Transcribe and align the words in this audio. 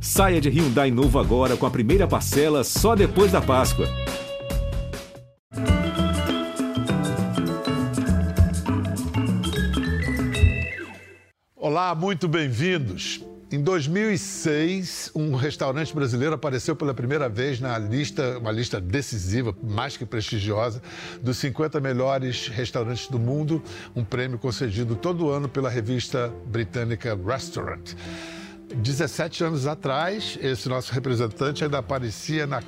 Saia 0.00 0.40
de 0.40 0.48
Hyundai 0.48 0.90
novo 0.90 1.18
agora 1.18 1.56
com 1.56 1.66
a 1.66 1.70
primeira 1.70 2.06
parcela 2.06 2.62
só 2.62 2.94
depois 2.94 3.32
da 3.32 3.40
Páscoa. 3.40 3.86
Olá, 11.56 11.94
muito 11.94 12.28
bem-vindos. 12.28 13.24
Em 13.50 13.62
2006, 13.62 15.12
um 15.14 15.34
restaurante 15.34 15.94
brasileiro 15.94 16.34
apareceu 16.34 16.74
pela 16.74 16.92
primeira 16.92 17.28
vez 17.28 17.60
na 17.60 17.78
lista, 17.78 18.38
uma 18.38 18.50
lista 18.50 18.80
decisiva, 18.80 19.56
mais 19.62 19.96
que 19.96 20.04
prestigiosa, 20.04 20.82
dos 21.22 21.38
50 21.38 21.80
melhores 21.80 22.48
restaurantes 22.48 23.06
do 23.08 23.18
mundo, 23.18 23.62
um 23.94 24.04
prêmio 24.04 24.36
concedido 24.36 24.96
todo 24.96 25.30
ano 25.30 25.48
pela 25.48 25.70
revista 25.70 26.32
britânica 26.46 27.16
Restaurant. 27.16 27.94
17 28.74 29.44
anos 29.44 29.66
atrás, 29.66 30.38
esse 30.42 30.68
nosso 30.68 30.92
representante 30.92 31.64
ainda 31.64 31.78
aparecia 31.78 32.46
na 32.46 32.62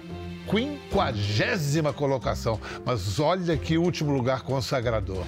quinquagésima 0.49 1.93
colocação, 1.93 2.61
mas 2.85 3.19
olha 3.19 3.57
que 3.57 3.77
último 3.77 4.13
lugar 4.13 4.43
consagrador. 4.43 5.25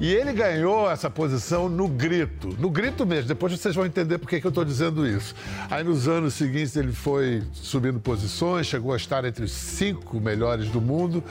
E 0.00 0.12
ele 0.12 0.32
ganhou 0.32 0.88
essa 0.88 1.10
posição 1.10 1.68
no 1.68 1.88
grito, 1.88 2.56
no 2.58 2.70
grito 2.70 3.04
mesmo. 3.04 3.26
Depois 3.26 3.52
vocês 3.52 3.74
vão 3.74 3.84
entender 3.84 4.18
por 4.18 4.28
que, 4.28 4.40
que 4.40 4.46
eu 4.46 4.50
estou 4.50 4.64
dizendo 4.64 5.04
isso. 5.04 5.34
Aí 5.68 5.82
nos 5.82 6.06
anos 6.06 6.34
seguintes 6.34 6.76
ele 6.76 6.92
foi 6.92 7.42
subindo 7.52 7.98
posições, 7.98 8.66
chegou 8.66 8.92
a 8.92 8.96
estar 8.96 9.24
entre 9.24 9.44
os 9.44 9.50
cinco 9.50 10.20
melhores 10.20 10.68
do 10.68 10.80
mundo. 10.80 11.22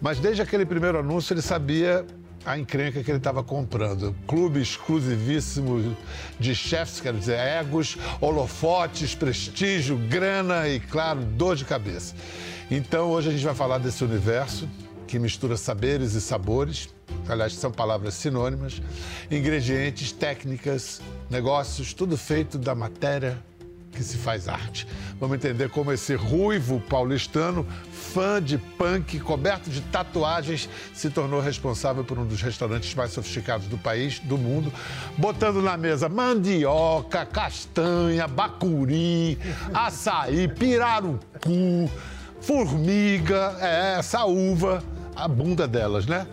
Mas 0.00 0.20
desde 0.20 0.42
aquele 0.42 0.64
primeiro 0.64 0.98
anúncio 0.98 1.34
ele 1.34 1.42
sabia 1.42 2.06
a 2.44 2.58
encrenca 2.58 3.02
que 3.02 3.10
ele 3.10 3.18
estava 3.18 3.42
comprando. 3.42 4.14
Clube 4.26 4.60
exclusivíssimo 4.60 5.96
de 6.38 6.54
chefes, 6.54 7.00
quero 7.00 7.18
dizer, 7.18 7.38
egos, 7.38 7.96
holofotes, 8.20 9.14
prestígio, 9.14 9.96
grana 9.96 10.68
e, 10.68 10.80
claro, 10.80 11.24
dor 11.24 11.56
de 11.56 11.64
cabeça. 11.64 12.14
Então 12.70 13.10
hoje 13.10 13.28
a 13.28 13.32
gente 13.32 13.44
vai 13.44 13.54
falar 13.54 13.78
desse 13.78 14.04
universo 14.04 14.68
que 15.06 15.18
mistura 15.18 15.56
saberes 15.56 16.14
e 16.14 16.20
sabores, 16.20 16.88
aliás, 17.28 17.54
são 17.54 17.70
palavras 17.70 18.14
sinônimas, 18.14 18.82
ingredientes, 19.30 20.12
técnicas, 20.12 21.00
negócios, 21.30 21.92
tudo 21.92 22.16
feito 22.16 22.58
da 22.58 22.74
matéria 22.74 23.38
que 23.94 24.02
se 24.02 24.16
faz 24.16 24.48
arte. 24.48 24.86
Vamos 25.18 25.36
entender 25.36 25.70
como 25.70 25.92
esse 25.92 26.14
ruivo 26.14 26.80
paulistano, 26.88 27.66
fã 27.92 28.42
de 28.42 28.58
punk, 28.58 29.18
coberto 29.20 29.70
de 29.70 29.80
tatuagens, 29.80 30.68
se 30.92 31.08
tornou 31.08 31.40
responsável 31.40 32.04
por 32.04 32.18
um 32.18 32.26
dos 32.26 32.42
restaurantes 32.42 32.94
mais 32.94 33.12
sofisticados 33.12 33.66
do 33.66 33.78
país, 33.78 34.18
do 34.18 34.36
mundo, 34.36 34.72
botando 35.16 35.62
na 35.62 35.76
mesa 35.76 36.08
mandioca, 36.08 37.24
castanha, 37.24 38.26
bacuri, 38.26 39.38
açaí, 39.72 40.48
pirarucu, 40.48 41.90
formiga, 42.40 43.56
é, 43.60 43.98
essa 43.98 44.24
uva 44.24 44.82
a 45.16 45.28
bunda 45.28 45.66
delas, 45.66 46.06
né? 46.06 46.26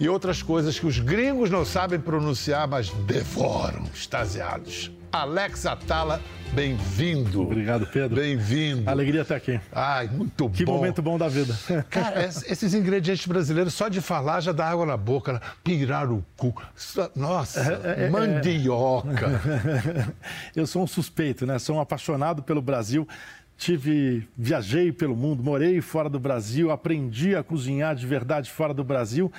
E 0.00 0.08
outras 0.08 0.42
coisas 0.42 0.78
que 0.78 0.86
os 0.86 0.98
gringos 0.98 1.50
não 1.50 1.64
sabem 1.64 2.00
pronunciar, 2.00 2.66
mas 2.66 2.90
devoram, 3.06 3.84
extasiados. 3.94 4.90
Alex 5.12 5.66
Atala, 5.66 6.22
bem-vindo. 6.54 7.42
Obrigado, 7.42 7.86
Pedro. 7.86 8.16
Bem-vindo. 8.16 8.88
Alegria 8.88 9.20
estar 9.20 9.36
aqui. 9.36 9.60
Ai, 9.70 10.08
muito 10.08 10.48
que 10.48 10.64
bom. 10.64 10.72
Que 10.72 10.78
momento 10.78 11.02
bom 11.02 11.18
da 11.18 11.28
vida. 11.28 11.54
Cara, 11.90 12.24
esses 12.24 12.72
ingredientes 12.72 13.26
brasileiros, 13.26 13.74
só 13.74 13.88
de 13.88 14.00
falar 14.00 14.40
já 14.40 14.52
dá 14.52 14.66
água 14.66 14.86
na 14.86 14.96
boca. 14.96 15.34
Né? 15.34 15.40
Pirarucu, 15.62 16.54
nossa, 17.14 17.60
é, 17.60 18.04
é, 18.04 18.04
é. 18.06 18.08
mandioca. 18.08 19.38
Eu 20.56 20.66
sou 20.66 20.82
um 20.82 20.86
suspeito, 20.86 21.44
né? 21.44 21.58
Sou 21.58 21.76
um 21.76 21.80
apaixonado 21.80 22.42
pelo 22.42 22.62
Brasil 22.62 23.06
tive 23.54 24.26
viajei 24.36 24.90
pelo 24.90 25.14
mundo, 25.14 25.40
morei 25.40 25.80
fora 25.80 26.08
do 26.08 26.18
Brasil, 26.18 26.72
aprendi 26.72 27.36
a 27.36 27.44
cozinhar 27.44 27.94
de 27.94 28.04
verdade 28.04 28.50
fora 28.50 28.74
do 28.74 28.82
Brasil. 28.82 29.30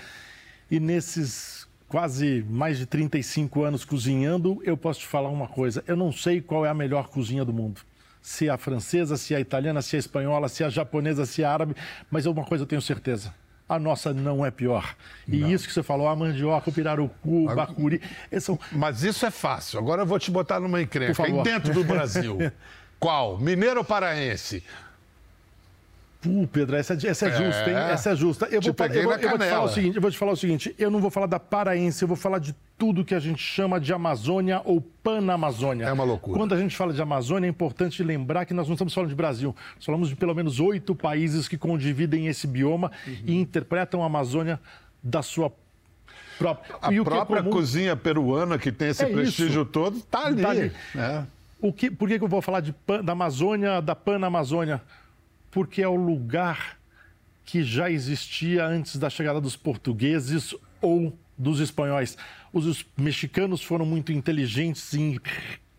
E 0.72 0.80
nesses 0.80 1.63
quase 1.94 2.44
mais 2.50 2.80
de 2.80 2.88
35 2.88 3.64
anos 3.64 3.86
cozinhando, 3.86 4.60
eu 4.66 4.76
posso 4.76 5.02
te 5.02 5.06
falar 5.06 5.30
uma 5.30 5.48
coisa, 5.48 5.84
eu 5.86 5.96
não 5.96 6.12
sei 6.12 6.42
qual 6.42 6.66
é 6.66 6.70
a 6.70 6.74
melhor 6.74 7.08
cozinha 7.08 7.46
do 7.46 7.54
mundo. 7.54 7.82
Se 8.20 8.48
é 8.48 8.50
a 8.50 8.58
francesa, 8.58 9.16
se 9.16 9.36
é 9.36 9.38
a 9.38 9.40
italiana, 9.40 9.80
se 9.80 9.96
é 9.96 9.98
a 9.98 10.00
espanhola, 10.00 10.50
se 10.50 10.64
é 10.64 10.66
a 10.66 10.70
japonesa, 10.72 11.24
se 11.24 11.44
é 11.44 11.46
a 11.46 11.54
árabe, 11.54 11.76
mas 12.10 12.26
uma 12.26 12.44
coisa 12.44 12.64
eu 12.64 12.68
tenho 12.68 12.82
certeza, 12.82 13.32
a 13.70 13.78
nossa 13.78 14.12
não 14.12 14.44
é 14.44 14.50
pior. 14.50 14.96
E 15.28 15.38
não. 15.38 15.52
isso 15.52 15.68
que 15.68 15.74
você 15.74 15.84
falou, 15.84 16.08
a 16.08 16.16
mandioca, 16.16 16.68
o 16.68 16.74
pirarucu, 16.74 17.52
o 17.52 17.54
bacuri... 17.54 18.02
São... 18.42 18.58
Mas 18.72 19.04
isso 19.04 19.24
é 19.24 19.30
fácil. 19.30 19.78
Agora 19.78 20.02
eu 20.02 20.06
vou 20.08 20.18
te 20.18 20.32
botar 20.32 20.60
numa 20.60 20.82
encrenca. 20.82 21.24
Dentro 21.44 21.76
do 21.76 21.84
Brasil, 21.86 22.40
Qual? 23.04 23.38
Mineiro 23.38 23.80
ou 23.80 23.84
paraense? 23.84 24.64
Pô, 26.24 26.48
Pedro, 26.48 26.78
essa, 26.78 26.94
essa 26.94 27.26
é, 27.26 27.30
é, 27.30 27.32
justa, 27.32 27.70
hein? 27.70 27.76
Essa 27.76 28.12
é 28.12 28.16
justa. 28.16 28.46
Eu, 28.46 28.62
vou, 28.62 28.70
eu, 28.70 29.04
vou, 29.04 29.14
eu 29.14 29.30
vou, 29.30 29.38
te 29.38 29.50
falar 29.50 29.64
o 29.64 29.68
seguinte, 29.68 29.96
eu 29.98 30.02
vou 30.02 30.12
te 30.12 30.18
falar 30.18 30.32
o 30.32 30.38
seguinte, 30.38 30.76
eu 30.80 30.90
não 30.90 31.02
vou 31.02 31.12
falar 31.12 31.26
da 31.26 31.38
paraense, 31.38 32.02
eu 32.02 32.08
vou 32.08 32.16
falar 32.16 32.40
de 32.40 32.56
tudo 32.78 33.04
que 33.04 33.14
a 33.14 33.20
gente 33.20 33.44
chama 33.44 33.78
de 33.78 33.92
Amazônia 33.92 34.62
ou 34.64 34.80
Panamazônia. 34.80 35.86
É 35.86 35.92
uma 35.92 36.06
loucura. 36.06 36.40
Quando 36.40 36.56
a 36.56 36.58
gente 36.58 36.78
fala 36.78 36.94
de 36.94 37.02
Amazônia, 37.02 37.48
é 37.48 37.50
importante 37.50 38.02
lembrar 38.02 38.46
que 38.46 38.54
nós 38.54 38.68
não 38.68 38.74
estamos 38.74 38.94
falando 38.94 39.10
de 39.10 39.16
Brasil. 39.16 39.54
Nós 39.76 39.86
falamos 39.86 40.08
de 40.08 40.16
pelo 40.16 40.34
menos 40.34 40.62
oito 40.62 40.96
países 40.96 41.50
que 41.50 41.58
condividem 41.58 42.28
esse 42.28 42.48
bioma 42.48 42.90
uhum. 43.06 43.16
e 43.26 43.36
interpretam 43.36 44.02
a 44.02 44.06
Amazônia 44.06 44.62
da 45.04 45.22
sua 45.22 45.52
própria... 46.38 46.78
A 46.82 47.04
própria 47.04 47.40
é 47.40 47.42
comum... 47.42 47.52
cozinha 47.52 47.98
peruana, 47.98 48.58
que 48.58 48.72
tem 48.72 48.88
esse 48.88 49.04
é 49.04 49.08
prestígio 49.08 49.64
isso. 49.64 49.72
todo, 49.72 49.98
está 49.98 50.28
ali. 50.28 50.42
Tá 50.42 50.50
ali. 50.52 50.72
É. 50.96 51.24
O 51.60 51.74
que, 51.74 51.92
por 51.92 52.08
que, 52.08 52.18
que 52.18 52.24
eu 52.24 52.30
vou 52.30 52.42
falar 52.42 52.62
de, 52.62 52.74
da 53.04 53.12
Amazônia, 53.12 53.82
da 53.82 53.94
Panamazônia? 53.94 54.82
Porque 55.54 55.82
é 55.82 55.88
o 55.88 55.96
lugar 55.96 56.78
que 57.46 57.64
já 57.64 57.90
existia 57.90 58.66
antes 58.66 58.98
da 58.98 59.10
chegada 59.10 59.40
dos 59.40 59.56
portugueses 59.56 60.56
ou 60.82 61.18
dos 61.38 61.60
espanhóis. 61.60 62.18
Os 62.52 62.86
mexicanos 62.98 63.62
foram 63.62 63.86
muito 63.86 64.12
inteligentes 64.12 64.94
em 64.94 65.20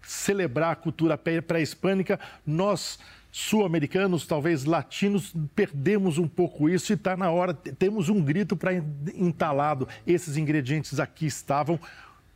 celebrar 0.03 0.73
a 0.73 0.77
cultura 0.77 1.17
pré-hispânica. 1.17 2.21
Nós, 2.47 2.99
sul-americanos, 3.33 4.27
talvez 4.27 4.65
latinos, 4.65 5.35
perdemos 5.55 6.19
um 6.19 6.29
pouco 6.29 6.69
isso 6.69 6.93
e 6.93 6.95
está 6.95 7.17
na 7.17 7.31
hora. 7.31 7.55
Temos 7.55 8.09
um 8.09 8.21
grito 8.23 8.57
para 8.57 8.75
entalado. 9.15 9.89
Esses 10.07 10.37
ingredientes 10.37 11.01
aqui 11.01 11.27
estavam 11.27 11.81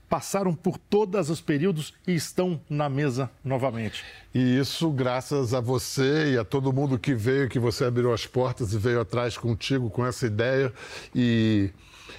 passaram 0.09 0.55
por 0.55 0.79
todos 0.79 1.31
os 1.31 1.41
períodos 1.41 1.95
e 2.07 2.15
estão 2.15 2.61
na 2.69 2.89
mesa 2.89 3.31
novamente. 3.45 4.05
E 4.35 4.59
isso 4.59 4.91
graças 4.91 5.53
a 5.55 5.61
você 5.61 6.33
e 6.33 6.39
a 6.39 6.45
todo 6.45 6.73
mundo 6.73 6.99
que 6.99 7.15
veio, 7.15 7.49
que 7.49 7.59
você 7.59 7.85
abriu 7.85 8.13
as 8.13 8.27
portas 8.27 8.73
e 8.73 8.79
veio 8.79 9.01
atrás 9.01 9.37
contigo 9.37 9.91
com 9.91 10.05
essa 10.07 10.27
ideia 10.27 10.73
e 11.15 11.71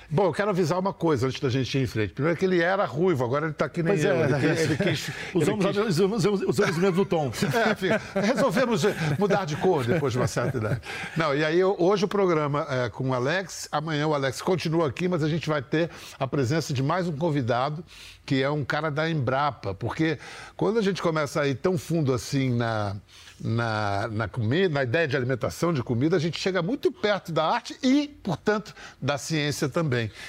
Bom, 0.10 0.26
eu 0.26 0.34
quero 0.34 0.50
avisar 0.50 0.80
uma 0.80 0.94
coisa 0.94 1.28
antes 1.28 1.40
da 1.40 1.50
gente 1.50 1.78
ir 1.78 1.84
em 1.84 1.88
frente. 1.88 2.14
Primeiro 2.14 2.38
que 2.38 2.46
ele 2.46 2.62
era 2.62 2.86
ruivo, 2.86 3.24
agora 3.24 3.46
ele 3.46 3.52
está 3.52 3.66
aqui 3.66 3.84
nem 3.84 3.94
pois 3.94 4.06
eu. 4.06 4.16
É, 4.16 4.24
ele, 4.24 4.40
quis, 4.40 4.60
ele 4.60 4.78
quis, 4.78 5.12
usamos, 5.34 5.66
ele 5.66 5.74
quis... 5.74 5.88
usamos, 5.88 6.26
usamos 6.26 6.78
o 6.78 6.80
mesmo 6.80 7.06
tom. 7.06 7.32
É, 7.60 7.76
filho, 7.76 8.00
resolvemos 8.16 8.84
mudar 9.18 9.44
de 9.46 9.56
cor 9.58 9.84
depois 9.84 10.14
de 10.14 10.20
uma 10.20 10.28
certa 10.28 10.58
idade. 10.58 10.82
Não, 11.18 11.36
e 11.36 11.44
aí 11.44 11.64
hoje 11.64 12.06
o 12.06 12.08
programa 12.08 12.66
é 12.70 12.90
com 12.90 13.10
o 13.10 13.14
Alex, 13.14 13.68
amanhã 13.72 14.08
o 14.08 14.14
Alex 14.14 14.42
continua 14.42 14.88
aqui, 14.88 15.08
mas 15.08 15.24
a 15.24 15.28
gente 15.28 15.50
vai 15.50 15.62
ter 15.62 15.90
a 16.18 16.28
presença 16.28 16.74
de 16.74 16.82
mais 16.82 17.08
um 17.08 17.18
convidado, 17.18 17.84
que 18.26 18.42
é 18.42 18.50
um 18.50 18.64
cara 18.64 18.90
da 18.90 19.10
Embrapa, 19.10 19.74
porque 19.74 20.18
quando 20.56 20.80
a 20.80 20.82
gente 20.82 21.02
começa 21.02 21.42
a 21.42 21.48
ir 21.48 21.56
tão 21.56 21.78
fundo 21.78 22.14
assim 22.14 22.50
na 22.56 22.96
na, 23.42 24.08
na, 24.10 24.28
comida, 24.28 24.70
na 24.70 24.84
ideia 24.84 25.08
de 25.08 25.16
alimentação, 25.16 25.74
de 25.74 25.82
comida, 25.82 26.16
a 26.18 26.20
gente 26.20 26.40
chega 26.40 26.62
muito 26.62 26.92
perto 26.92 27.32
da 27.32 27.46
arte 27.46 27.78
e, 27.82 28.08
portanto, 28.22 28.76
da 29.02 29.18
ciência 29.18 29.70
também. 29.70 29.79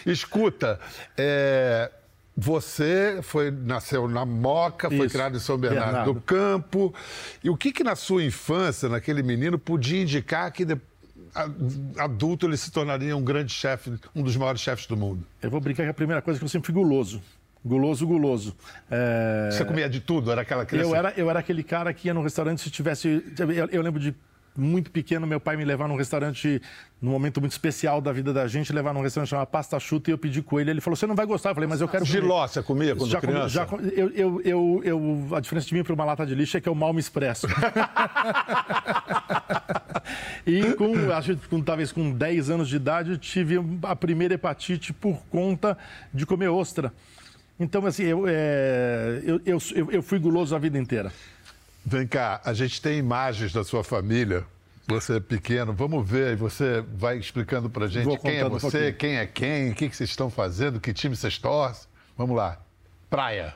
Escuta, 0.06 0.78
é, 1.16 1.90
você 2.36 3.18
foi, 3.22 3.50
nasceu 3.50 4.08
na 4.08 4.24
Moca, 4.24 4.88
foi 4.88 5.06
Isso, 5.06 5.10
criado 5.10 5.36
em 5.36 5.40
São 5.40 5.58
Bernardo, 5.58 5.86
Bernardo, 5.86 6.14
do 6.14 6.20
Campo. 6.20 6.94
E 7.44 7.50
o 7.50 7.56
que, 7.56 7.72
que 7.72 7.84
na 7.84 7.94
sua 7.94 8.24
infância, 8.24 8.88
naquele 8.88 9.22
menino, 9.22 9.58
podia 9.58 10.00
indicar 10.00 10.50
que 10.50 10.66
adulto 11.98 12.46
ele 12.46 12.56
se 12.56 12.70
tornaria 12.70 13.16
um 13.16 13.22
grande 13.22 13.52
chefe, 13.52 13.92
um 14.14 14.22
dos 14.22 14.36
maiores 14.36 14.60
chefes 14.60 14.86
do 14.86 14.96
mundo? 14.96 15.24
Eu 15.42 15.50
vou 15.50 15.60
brincar 15.60 15.84
que 15.84 15.90
a 15.90 15.94
primeira 15.94 16.22
coisa 16.22 16.38
é 16.38 16.40
que 16.40 16.44
eu 16.44 16.48
sempre 16.48 16.66
fui 16.66 16.74
guloso. 16.74 17.22
Guloso, 17.62 18.06
guloso. 18.06 18.56
É... 18.90 19.50
Você 19.52 19.64
comia 19.64 19.88
de 19.88 20.00
tudo? 20.00 20.32
Era 20.32 20.40
aquela 20.40 20.64
criança? 20.64 20.88
Eu 20.88 20.96
era, 20.96 21.12
eu 21.16 21.28
era 21.28 21.40
aquele 21.40 21.62
cara 21.62 21.92
que 21.92 22.08
ia 22.08 22.14
no 22.14 22.22
restaurante 22.22 22.62
se 22.62 22.70
tivesse... 22.70 23.22
Eu, 23.38 23.68
eu 23.70 23.82
lembro 23.82 24.00
de 24.00 24.14
muito 24.56 24.90
pequeno, 24.90 25.26
meu 25.26 25.40
pai 25.40 25.56
me 25.56 25.64
levar 25.64 25.88
num 25.88 25.96
restaurante, 25.96 26.60
num 27.00 27.10
momento 27.10 27.40
muito 27.40 27.52
especial 27.52 28.00
da 28.00 28.12
vida 28.12 28.32
da 28.32 28.46
gente, 28.46 28.72
levar 28.72 28.92
num 28.92 29.02
restaurante 29.02 29.30
chamado 29.30 29.46
Pasta 29.48 29.78
Chuta 29.78 30.10
e 30.10 30.12
eu 30.12 30.18
pedi 30.18 30.42
coelho. 30.42 30.70
Ele 30.70 30.80
falou: 30.80 30.96
Você 30.96 31.06
não 31.06 31.14
vai 31.14 31.26
gostar? 31.26 31.50
Eu 31.50 31.54
falei: 31.54 31.68
Mas 31.68 31.80
eu 31.80 31.88
quero. 31.88 32.04
Giló, 32.04 32.46
você 32.46 32.62
comia 32.62 32.94
quando 32.96 33.10
já 33.10 33.20
criança? 33.20 33.48
já, 33.48 33.66
eu, 33.94 34.10
eu, 34.10 34.40
eu, 34.42 34.82
eu, 34.84 35.28
a 35.34 35.40
diferença 35.40 35.66
de 35.66 35.74
mim 35.74 35.82
para 35.82 35.94
uma 35.94 36.04
lata 36.04 36.26
de 36.26 36.34
lixo 36.34 36.56
é 36.56 36.60
que 36.60 36.68
eu 36.68 36.74
mal 36.74 36.92
me 36.92 37.00
expresso. 37.00 37.46
e 40.46 40.72
com, 40.74 41.12
acho 41.12 41.36
que 41.36 41.48
com, 41.48 41.60
talvez 41.62 41.92
com 41.92 42.10
10 42.10 42.50
anos 42.50 42.68
de 42.68 42.76
idade, 42.76 43.12
eu 43.12 43.18
tive 43.18 43.56
a 43.82 43.96
primeira 43.96 44.34
hepatite 44.34 44.92
por 44.92 45.22
conta 45.30 45.78
de 46.12 46.26
comer 46.26 46.48
ostra. 46.48 46.92
Então, 47.60 47.84
assim, 47.84 48.04
eu, 48.04 48.24
é, 48.26 49.20
eu, 49.22 49.40
eu, 49.44 49.58
eu, 49.92 50.02
fui 50.02 50.18
guloso 50.18 50.56
a 50.56 50.58
vida 50.58 50.78
inteira. 50.78 51.12
Vem 51.84 52.06
cá, 52.06 52.40
a 52.44 52.52
gente 52.52 52.80
tem 52.80 52.98
imagens 52.98 53.52
da 53.52 53.64
sua 53.64 53.82
família. 53.82 54.44
Você 54.86 55.16
é 55.16 55.20
pequeno, 55.20 55.72
vamos 55.72 56.08
ver, 56.08 56.36
você 56.36 56.84
vai 56.94 57.16
explicando 57.16 57.70
pra 57.70 57.86
gente 57.86 58.04
Vou 58.04 58.18
quem 58.18 58.38
é 58.38 58.46
um 58.46 58.50
você, 58.50 58.60
pouquinho. 58.60 58.94
quem 58.96 59.16
é 59.16 59.26
quem, 59.26 59.70
o 59.70 59.74
que, 59.74 59.88
que 59.88 59.96
vocês 59.96 60.10
estão 60.10 60.28
fazendo, 60.28 60.80
que 60.80 60.92
time 60.92 61.14
vocês 61.14 61.38
torcem. 61.38 61.88
Vamos 62.16 62.36
lá. 62.36 62.58
Praia. 63.08 63.54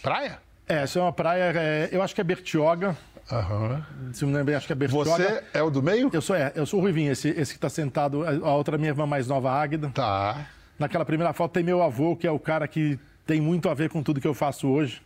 Praia? 0.00 0.38
É, 0.68 0.82
essa 0.82 0.98
é 0.98 1.02
uma 1.02 1.12
praia, 1.12 1.52
é, 1.56 1.88
eu 1.90 2.02
acho 2.02 2.14
que 2.14 2.20
é 2.20 2.24
Bertioga. 2.24 2.96
Aham. 3.30 3.84
Se 4.12 4.24
me 4.24 4.32
lembro 4.32 4.56
acho 4.56 4.66
que 4.66 4.72
é 4.72 4.76
Bertioga. 4.76 5.10
Você 5.10 5.42
é 5.52 5.62
o 5.62 5.70
do 5.70 5.82
meio? 5.82 6.08
Eu 6.12 6.22
sou, 6.22 6.36
é, 6.36 6.52
eu 6.54 6.64
sou 6.64 6.78
o 6.78 6.82
Ruivinho, 6.82 7.10
esse, 7.10 7.28
esse 7.30 7.52
que 7.52 7.58
está 7.58 7.68
sentado, 7.68 8.24
a 8.24 8.54
outra 8.54 8.78
minha 8.78 8.90
irmã 8.90 9.06
mais 9.06 9.26
nova, 9.26 9.50
Águida. 9.50 9.90
Tá. 9.90 10.46
Naquela 10.78 11.04
primeira 11.04 11.32
foto 11.32 11.52
tem 11.52 11.64
meu 11.64 11.82
avô, 11.82 12.14
que 12.14 12.26
é 12.26 12.30
o 12.30 12.38
cara 12.38 12.68
que 12.68 12.98
tem 13.26 13.40
muito 13.40 13.68
a 13.68 13.74
ver 13.74 13.90
com 13.90 14.02
tudo 14.02 14.20
que 14.20 14.28
eu 14.28 14.34
faço 14.34 14.68
hoje. 14.68 15.02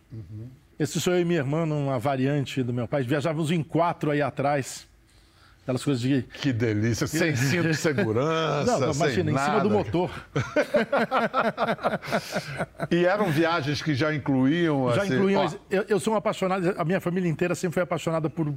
Esse 0.81 0.99
sou 0.99 1.13
eu 1.13 1.21
e 1.21 1.25
minha 1.25 1.37
irmã, 1.37 1.63
numa 1.63 1.99
variante 1.99 2.63
do 2.63 2.73
meu 2.73 2.87
pai. 2.87 3.03
Viajávamos 3.03 3.51
em 3.51 3.61
quatro 3.61 4.09
aí 4.09 4.19
atrás. 4.19 4.87
Aquelas 5.61 5.83
coisas 5.83 6.01
de. 6.01 6.23
Que 6.23 6.51
delícia. 6.51 7.05
Sem 7.05 7.35
cinto 7.35 7.67
de 7.67 7.77
segurança, 7.77 8.79
Não, 8.79 8.91
sem 8.91 9.03
imagina, 9.03 9.29
em 9.29 9.33
nada. 9.35 9.45
cima 9.45 9.61
do 9.61 9.69
motor. 9.69 10.09
E 12.89 13.05
eram 13.05 13.29
viagens 13.29 13.79
que 13.79 13.93
já 13.93 14.13
incluíam... 14.13 14.91
Já 14.95 15.03
assim, 15.03 15.13
incluíam. 15.13 15.55
Eu, 15.69 15.85
eu 15.87 15.99
sou 15.99 16.13
um 16.13 16.17
apaixonado, 16.17 16.73
a 16.75 16.83
minha 16.83 16.99
família 16.99 17.29
inteira 17.29 17.53
sempre 17.53 17.75
foi 17.75 17.83
apaixonada 17.83 18.27
por 18.27 18.51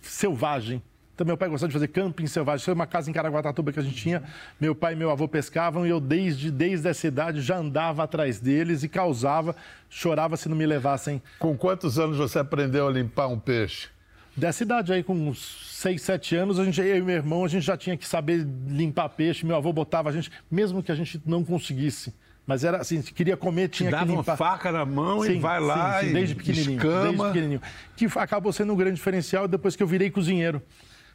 selvagem. 0.00 0.82
Então, 1.18 1.26
meu 1.26 1.36
pai 1.36 1.48
gostava 1.48 1.66
de 1.66 1.72
fazer 1.72 1.88
camping 1.88 2.28
selvagem. 2.28 2.62
Isso 2.62 2.70
é 2.70 2.74
uma 2.74 2.86
casa 2.86 3.10
em 3.10 3.12
Caraguatatuba 3.12 3.72
que 3.72 3.80
a 3.80 3.82
gente 3.82 3.96
tinha. 3.96 4.22
Meu 4.60 4.72
pai 4.72 4.92
e 4.92 4.96
meu 4.96 5.10
avô 5.10 5.26
pescavam 5.26 5.84
e 5.84 5.90
eu, 5.90 5.98
desde, 5.98 6.48
desde 6.48 6.86
essa 6.86 7.08
idade, 7.08 7.40
já 7.40 7.56
andava 7.56 8.04
atrás 8.04 8.38
deles 8.38 8.84
e 8.84 8.88
causava, 8.88 9.56
chorava 9.90 10.36
se 10.36 10.48
não 10.48 10.56
me 10.56 10.64
levassem. 10.64 11.20
Com 11.40 11.58
quantos 11.58 11.98
anos 11.98 12.18
você 12.18 12.38
aprendeu 12.38 12.86
a 12.86 12.92
limpar 12.92 13.26
um 13.26 13.36
peixe? 13.36 13.88
Dessa 14.36 14.62
idade 14.62 14.92
aí, 14.92 15.02
com 15.02 15.12
uns 15.12 15.72
6, 15.80 16.00
7 16.00 16.36
anos, 16.36 16.60
a 16.60 16.64
gente, 16.64 16.80
eu 16.80 16.98
e 16.98 17.02
meu 17.02 17.16
irmão, 17.16 17.44
a 17.44 17.48
gente 17.48 17.66
já 17.66 17.76
tinha 17.76 17.96
que 17.96 18.06
saber 18.06 18.46
limpar 18.68 19.08
peixe. 19.08 19.44
Meu 19.44 19.56
avô 19.56 19.72
botava 19.72 20.10
a 20.10 20.12
gente, 20.12 20.30
mesmo 20.48 20.84
que 20.84 20.92
a 20.92 20.94
gente 20.94 21.20
não 21.26 21.42
conseguisse. 21.42 22.14
Mas 22.46 22.62
era 22.62 22.76
assim, 22.78 23.02
queria 23.02 23.36
comer, 23.36 23.70
tinha 23.70 23.90
Dava 23.90 24.06
que 24.06 24.12
uma 24.12 24.18
limpar. 24.20 24.36
faca 24.36 24.70
na 24.70 24.86
mão 24.86 25.24
e 25.24 25.32
Sim, 25.32 25.40
vai 25.40 25.58
lá 25.58 25.98
sim, 25.98 26.04
sim, 26.04 26.10
e 26.10 26.14
desde 26.14 26.34
pequenininho, 26.36 26.76
escama. 26.76 27.02
desde 27.02 27.24
pequenininho. 27.24 27.62
Que 27.96 28.06
acabou 28.14 28.52
sendo 28.52 28.72
um 28.72 28.76
grande 28.76 28.94
diferencial 28.94 29.48
depois 29.48 29.74
que 29.74 29.82
eu 29.82 29.86
virei 29.88 30.10
cozinheiro. 30.10 30.62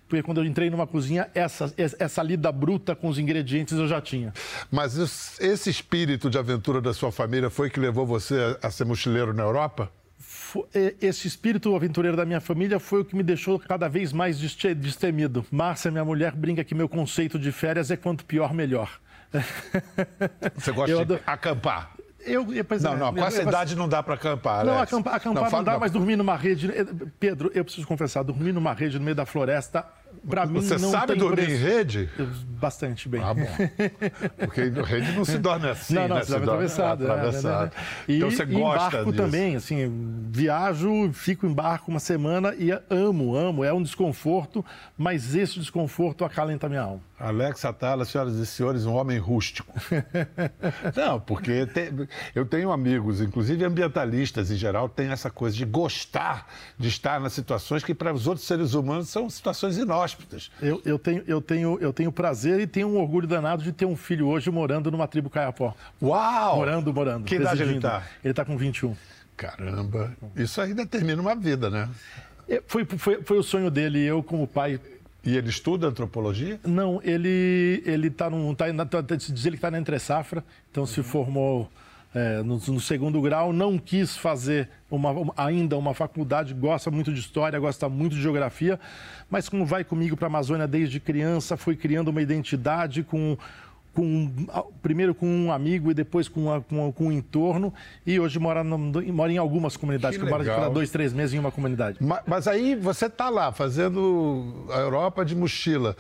Porque 0.08 0.22
quando 0.22 0.40
eu 0.42 0.46
entrei 0.46 0.70
numa 0.70 0.86
cozinha, 0.86 1.28
essa, 1.34 1.74
essa 1.78 2.22
lida 2.22 2.52
bruta 2.52 2.96
com 2.96 3.08
os 3.08 3.18
ingredientes 3.18 3.78
eu 3.78 3.88
já 3.88 4.00
tinha. 4.02 4.32
Mas 4.72 4.96
es- 4.96 5.40
esse 5.40 5.70
espírito 5.70 6.30
de 6.30 6.38
aventura 6.38 6.80
da 6.82 6.94
sua 6.94 7.12
família 7.12 7.50
foi 7.50 7.70
que 7.70 7.80
levou 7.80 8.06
você 8.06 8.58
a 8.62 8.70
ser 8.70 8.86
mochileiro 8.86 9.34
na 9.34 9.44
Europa? 9.44 9.90
Esse 11.02 11.28
espírito 11.28 11.76
aventureiro 11.76 12.16
da 12.16 12.26
minha 12.26 12.40
família 12.42 12.80
foi 12.80 13.02
o 13.02 13.06
que 13.06 13.16
me 13.16 13.24
deixou 13.24 13.58
cada 13.60 13.88
vez 13.88 14.14
mais 14.14 14.38
deste- 14.40 14.76
destemido. 14.76 15.44
Márcia, 15.52 15.90
minha 15.90 16.06
mulher, 16.06 16.32
brinca 16.36 16.64
que 16.64 16.76
meu 16.76 16.88
conceito 16.88 17.40
de 17.40 17.52
férias 17.52 17.90
é 17.90 17.98
quanto 17.98 18.24
pior, 18.24 18.54
melhor. 18.54 19.00
Você 20.56 20.72
gosta 20.72 20.92
Eu 20.92 20.98
de 20.98 21.02
adoro- 21.04 21.22
acampar? 21.26 21.92
Eu, 22.26 22.46
Não, 22.82 22.98
não, 22.98 23.14
com 23.14 23.26
essa 23.26 23.42
idade 23.42 23.76
não 23.76 23.88
dá 23.90 24.02
para 24.02 24.14
acampar, 24.16 24.66
Não, 24.66 24.80
acampar, 24.80 25.16
acampar 25.16 25.44
não, 25.44 25.50
fala- 25.50 25.64
dá, 25.64 25.80
mas 25.80 25.92
dormir 25.92 26.16
numa 26.16 26.36
rede. 26.36 26.72
eh, 26.72 26.86
Pedro, 27.20 27.52
eu 27.54 27.64
preciso 27.64 27.86
confessar, 27.88 28.24
dormir 28.24 28.52
numa 28.54 28.74
rede 28.74 28.98
no 28.98 29.04
meio 29.04 29.16
da 29.16 29.26
floresta, 29.26 29.86
pra 30.28 30.46
mim 30.46 30.62
Você 30.62 30.78
não 30.78 30.92
sabe 30.92 31.16
dormir 31.16 31.46
preço. 31.46 31.52
em 31.52 31.58
rede? 31.58 32.10
Bastante 32.60 33.10
bem. 33.10 33.22
Ah, 33.24 33.34
bom. 33.34 33.46
Porque 34.38 34.62
em 34.62 34.82
rede 34.84 35.12
não 35.14 35.26
se 35.26 35.38
dorme 35.38 35.68
assim, 35.70 35.96
não, 35.96 36.08
não, 36.08 36.16
né? 36.18 36.24
Se 36.24 36.32
dorme 36.32 36.44
atravessado. 36.46 37.06
é, 37.06 37.10
atravessado. 37.12 37.72
né, 37.72 37.76
né, 37.76 37.82
né. 37.82 38.06
E, 38.08 38.18
Então 38.18 38.32
você 38.32 38.44
e 38.44 38.46
gosta 38.46 38.88
embarco 38.98 39.12
disso. 39.12 39.24
também, 39.24 39.56
assim, 39.56 40.28
viajo, 40.32 41.12
fico 41.14 41.46
em 41.46 41.54
barco 41.54 41.92
uma 41.92 42.00
semana 42.00 42.54
e 42.56 42.72
amo, 42.90 43.36
amo. 43.36 43.64
É 43.64 43.74
um 43.74 43.82
desconforto, 43.84 44.64
mas 44.98 45.36
esse 45.36 45.60
desconforto 45.60 46.24
acalenta 46.24 46.70
minha 46.70 46.82
alma. 46.82 47.02
Alex 47.20 47.64
Atala, 47.64 48.04
senhoras 48.04 48.36
e 48.36 48.46
senhores, 48.46 48.86
um 48.86 48.94
homem 48.96 49.18
rústico. 49.18 49.74
Não, 50.96 51.20
porque 51.22 51.68
eu 52.36 52.46
tenho 52.46 52.72
amigos, 52.72 53.22
inclusive 53.22 53.64
ambientalistas 53.64 54.52
em 54.52 54.56
geral, 54.56 54.90
têm 54.90 55.10
essa 55.10 55.30
coisa 55.30 55.56
de 55.56 55.64
gostar 55.64 56.48
de 56.78 56.90
estar 56.90 57.22
nas 57.22 57.32
situações 57.34 57.84
que 57.84 57.94
para 57.94 58.14
os 58.14 58.28
outros 58.28 58.46
seres 58.46 58.74
humanos 58.74 59.08
são 59.10 59.30
situações 59.30 59.78
inóspitas. 60.04 60.52
Eu, 60.62 60.82
eu, 60.86 61.00
tenho, 61.00 61.24
eu, 61.26 61.42
tenho, 61.42 61.78
eu 61.80 61.94
tenho 61.94 62.12
prazer 62.12 62.60
e 62.60 62.68
tenho 62.68 62.88
um 62.88 63.00
orgulho 63.00 63.28
danado 63.28 63.64
de 63.64 63.72
ter 63.72 63.86
um 63.86 63.96
filho 63.96 64.28
hoje 64.28 64.52
morando 64.52 64.92
numa 64.92 65.08
tribo 65.08 65.30
Caiapó. 65.30 65.74
Uau! 66.02 66.58
Morando, 66.58 66.94
morando. 66.94 67.26
Que 67.26 67.36
idade 67.36 67.62
ele 67.62 67.74
residindo. 67.74 67.82
tá? 67.88 68.04
Ele 68.24 68.34
tá 68.34 68.46
com 68.46 68.58
21. 68.58 68.96
Caramba, 69.36 70.16
isso 70.36 70.62
aí 70.62 70.74
determina 70.74 71.20
uma 71.22 71.36
vida, 71.36 71.70
né? 71.70 71.90
É, 72.48 72.62
Foi, 72.68 72.86
foi, 72.86 73.24
foi 73.24 73.38
o 73.38 73.44
sonho 73.44 73.72
dele, 73.72 74.00
eu 74.04 74.22
como 74.22 74.46
pai. 74.48 74.80
E 75.26 75.38
ele 75.38 75.50
estuda 75.50 75.88
antropologia? 75.88 76.60
Não, 76.66 77.00
ele 77.02 77.82
ele 77.86 78.10
tá 78.10 78.30
num 78.30 78.54
tá, 78.54 78.66
tá, 78.86 79.02
tá, 79.02 79.16
diz 79.16 79.46
ele 79.46 79.52
que 79.52 79.60
está 79.60 79.72
na 79.72 79.80
entre 79.80 79.98
safra, 79.98 80.44
então 80.70 80.86
se 80.86 81.02
formou 81.02 81.72
é, 82.16 82.44
no, 82.44 82.58
no 82.58 82.80
segundo 82.80 83.22
grau, 83.22 83.52
não 83.52 83.78
quis 83.78 84.16
fazer 84.16 84.70
uma, 84.90 85.10
uma- 85.12 85.34
ainda 85.36 85.78
uma 85.78 85.94
faculdade, 85.94 86.54
gosta 86.54 86.92
muito 86.92 87.12
de 87.12 87.20
história, 87.20 87.60
gosta 87.60 87.90
muito 87.90 88.16
de 88.16 88.22
geografia, 88.22 88.80
mas 89.30 89.50
como 89.50 89.66
vai 89.66 89.84
comigo 89.84 90.16
para 90.16 90.28
a 90.28 90.30
Amazônia 90.30 90.68
desde 90.68 91.00
criança, 91.00 91.58
foi 91.58 91.76
criando 91.76 92.10
uma 92.10 92.22
identidade 92.22 93.04
com 93.04 93.38
com, 93.96 94.28
primeiro 94.82 95.14
com 95.14 95.28
um 95.28 95.52
amigo 95.52 95.92
e 95.92 95.94
depois 95.94 96.28
com, 96.28 96.52
a- 96.52 96.60
com, 96.62 96.92
com 96.92 97.10
o 97.10 97.12
entorno. 97.12 97.72
E 98.04 98.20
hoje 98.20 98.40
mora, 98.40 98.64
no- 98.64 98.76
mora 99.14 99.32
em 99.32 99.38
algumas 99.38 99.78
comunidades, 99.78 100.18
Que 100.18 100.26
que 100.26 100.32
mora 100.32 100.44
cada 100.44 100.68
dois, 100.68 100.90
três 100.90 101.14
meses 101.14 101.36
em 101.36 101.38
uma 101.38 101.52
comunidade. 101.52 102.00
Ma- 102.02 102.20
Mas 102.26 102.48
aí 102.48 102.74
você 102.74 103.06
está 103.06 103.30
lá 103.30 103.52
fazendo 103.52 104.66
a 104.72 104.80
Europa 104.80 105.24
de 105.24 105.36
mochila. 105.36 105.96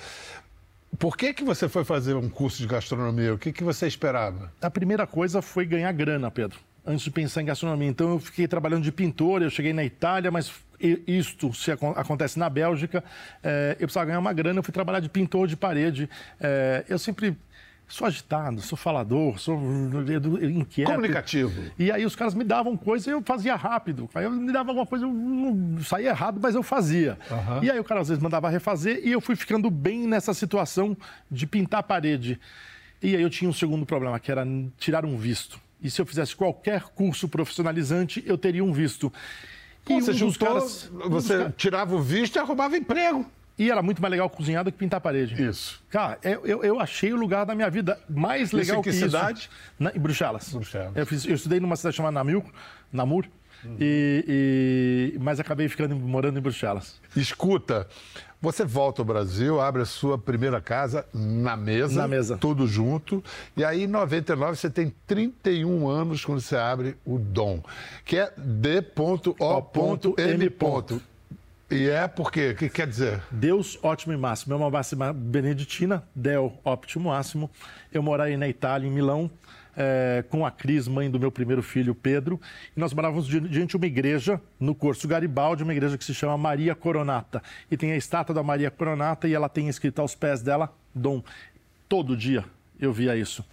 Por 0.99 1.17
que, 1.17 1.33
que 1.33 1.43
você 1.43 1.67
foi 1.67 1.83
fazer 1.83 2.15
um 2.15 2.29
curso 2.29 2.61
de 2.61 2.67
gastronomia? 2.67 3.33
O 3.33 3.37
que, 3.37 3.51
que 3.51 3.63
você 3.63 3.87
esperava? 3.87 4.51
A 4.61 4.69
primeira 4.69 5.07
coisa 5.07 5.41
foi 5.41 5.65
ganhar 5.65 5.91
grana, 5.91 6.29
Pedro, 6.29 6.59
antes 6.85 7.03
de 7.03 7.11
pensar 7.11 7.41
em 7.41 7.45
gastronomia. 7.45 7.87
Então 7.89 8.11
eu 8.11 8.19
fiquei 8.19 8.47
trabalhando 8.47 8.83
de 8.83 8.91
pintor, 8.91 9.41
eu 9.41 9.49
cheguei 9.49 9.73
na 9.73 9.83
Itália, 9.83 10.29
mas 10.31 10.51
isto 11.07 11.53
se 11.53 11.71
acon- 11.71 11.93
acontece 11.95 12.37
na 12.37 12.49
Bélgica. 12.49 13.03
eh, 13.41 13.71
eu 13.79 13.87
precisava 13.87 14.05
ganhar 14.05 14.19
uma 14.19 14.33
grana, 14.33 14.59
eu 14.59 14.63
fui 14.63 14.73
trabalhar 14.73 14.99
de 14.99 15.09
pintor 15.09 15.47
de 15.47 15.55
parede. 15.57 16.09
Eh, 16.39 16.85
eu 16.89 16.99
sempre 16.99 17.35
sou 17.87 18.07
agitado, 18.07 18.61
sou 18.61 18.77
falador, 18.77 19.39
sou 19.39 19.55
eh, 19.57 20.45
inquieto. 20.47 20.89
Comunicativo. 20.89 21.71
E 21.77 21.91
aí 21.91 22.05
os 22.05 22.15
caras 22.15 22.33
me 22.33 22.43
davam 22.43 22.75
coisa 22.75 23.09
e 23.09 23.13
eu 23.13 23.21
fazia 23.21 23.55
rápido. 23.55 24.09
Aí 24.15 24.25
eu 24.25 24.31
me 24.31 24.51
dava 24.51 24.71
alguma 24.71 24.85
coisa, 24.85 25.05
eu 25.05 25.11
não 25.13 25.79
saía 25.83 26.09
errado, 26.09 26.39
mas 26.41 26.55
eu 26.55 26.63
fazia. 26.63 27.17
E 27.61 27.69
aí 27.69 27.79
o 27.79 27.83
cara 27.83 28.01
às 28.01 28.07
vezes 28.07 28.21
mandava 28.23 28.49
refazer 28.49 29.01
e 29.03 29.11
eu 29.11 29.21
fui 29.21 29.35
ficando 29.35 29.69
bem 29.69 30.07
nessa 30.07 30.33
situação 30.33 30.97
de 31.29 31.45
pintar 31.45 31.81
a 31.81 31.83
parede. 31.83 32.39
E 33.01 33.15
aí 33.15 33.21
eu 33.21 33.29
tinha 33.29 33.49
um 33.49 33.53
segundo 33.53 33.85
problema, 33.85 34.19
que 34.19 34.31
era 34.31 34.45
tirar 34.77 35.05
um 35.05 35.17
visto. 35.17 35.59
E 35.81 35.89
se 35.91 36.01
eu 36.01 36.05
fizesse 36.05 36.33
qualquer 36.35 36.83
curso 36.95 37.27
profissionalizante, 37.27 38.23
eu 38.25 38.37
teria 38.37 38.63
um 38.63 38.71
visto. 38.71 39.11
Pô, 39.83 39.97
E 39.97 40.01
você 40.01 40.11
um 40.11 40.13
juntou, 40.13 40.47
caras- 40.47 40.89
um 40.93 41.09
você 41.09 41.51
tirava 41.57 41.93
o 41.95 42.01
visto 42.01 42.37
e 42.37 42.39
arrumava 42.39 42.77
emprego. 42.77 43.25
E 43.57 43.69
era 43.69 43.81
muito 43.83 44.01
mais 44.01 44.11
legal 44.11 44.29
cozinhar 44.29 44.63
do 44.63 44.71
que 44.71 44.77
pintar 44.77 44.97
a 44.97 45.01
parede. 45.01 45.41
Isso. 45.41 45.81
Cara, 45.89 46.17
eu, 46.23 46.63
eu, 46.63 46.79
achei 46.79 47.13
o 47.13 47.15
lugar 47.15 47.45
da 47.45 47.53
minha 47.53 47.69
vida 47.69 47.99
mais 48.09 48.47
Isso 48.47 48.57
legal 48.57 48.79
em 48.79 48.81
que 48.81 48.89
que 48.89 48.95
cidade? 48.95 49.49
isso. 49.79 49.91
Em 49.95 49.99
Bruxelas. 49.99 50.49
Bruxelas. 50.53 50.91
Eu, 50.95 51.05
fiz- 51.05 51.25
eu 51.25 51.35
estudei 51.35 51.59
numa 51.59 51.75
cidade 51.75 51.95
chamada 51.95 52.13
Namur, 52.13 52.43
Namur 52.91 53.25
Uhum. 53.65 53.77
e, 53.79 55.13
e- 55.15 55.19
mas 55.19 55.39
acabei 55.39 55.69
ficando 55.69 55.95
morando 55.95 56.37
em 56.37 56.41
Bruxelas. 56.41 56.99
Escuta, 57.15 57.87
você 58.41 58.65
volta 58.65 59.01
ao 59.01 59.05
Brasil, 59.05 59.61
abre 59.61 59.83
a 59.83 59.85
sua 59.85 60.17
primeira 60.17 60.59
casa 60.59 61.05
na 61.13 61.55
mesa. 61.55 62.01
Na 62.01 62.07
mesa. 62.09 62.37
Tudo 62.37 62.67
junto. 62.67 63.23
E 63.55 63.63
aí, 63.63 63.83
em 63.83 63.87
99, 63.87 64.57
você 64.57 64.69
tem 64.69 64.93
31 65.07 65.87
anos 65.87 66.25
quando 66.25 66.41
você 66.41 66.57
abre 66.57 66.97
o 67.05 67.17
Dom, 67.17 67.63
que 68.03 68.17
é 68.17 68.33
D.O.M. 68.37 70.49
E 71.73 71.89
é 71.89 72.07
porque, 72.07 72.51
o 72.51 72.55
que 72.55 72.69
quer 72.69 72.85
dizer? 72.87 73.21
Deus 73.31 73.79
ótimo 73.81 74.13
e 74.13 74.17
máximo. 74.17 74.53
É 74.53 74.57
uma 74.57 74.69
máxima 74.69 75.11
beneditina, 75.11 76.03
Del 76.15 76.59
óptimo 76.63 77.09
máximo. 77.09 77.49
Eu 77.91 78.03
morei 78.03 78.37
na 78.37 78.47
Itália, 78.47 78.87
em 78.87 78.91
Milão, 78.91 79.29
eh, 79.75 80.23
com 80.29 80.45
a 80.45 80.51
Cris, 80.51 80.87
mãe 80.87 81.09
do 81.09 81.19
meu 81.19 81.31
primeiro 81.31 81.63
filho, 81.63 81.95
Pedro. 81.95 82.39
E 82.77 82.79
nós 82.79 82.93
morávamos 82.93 83.25
di- 83.27 83.39
diante 83.39 83.71
de 83.71 83.77
uma 83.77 83.87
igreja, 83.87 84.39
no 84.59 84.75
Corso 84.75 85.07
Garibaldi, 85.07 85.63
uma 85.63 85.73
igreja 85.73 85.97
que 85.97 86.05
se 86.05 86.13
chama 86.13 86.37
Maria 86.37 86.75
Coronata. 86.75 87.41
E 87.71 87.75
tem 87.75 87.91
a 87.91 87.97
estátua 87.97 88.35
da 88.35 88.43
Maria 88.43 88.69
Coronata 88.69 89.27
e 89.27 89.33
ela 89.33 89.49
tem 89.49 89.67
escrito 89.67 89.99
aos 89.99 90.13
pés 90.13 90.43
dela, 90.43 90.71
Dom. 90.93 91.23
Todo 91.89 92.15
dia 92.15 92.45
eu 92.79 92.93
via 92.93 93.15
isso. 93.15 93.43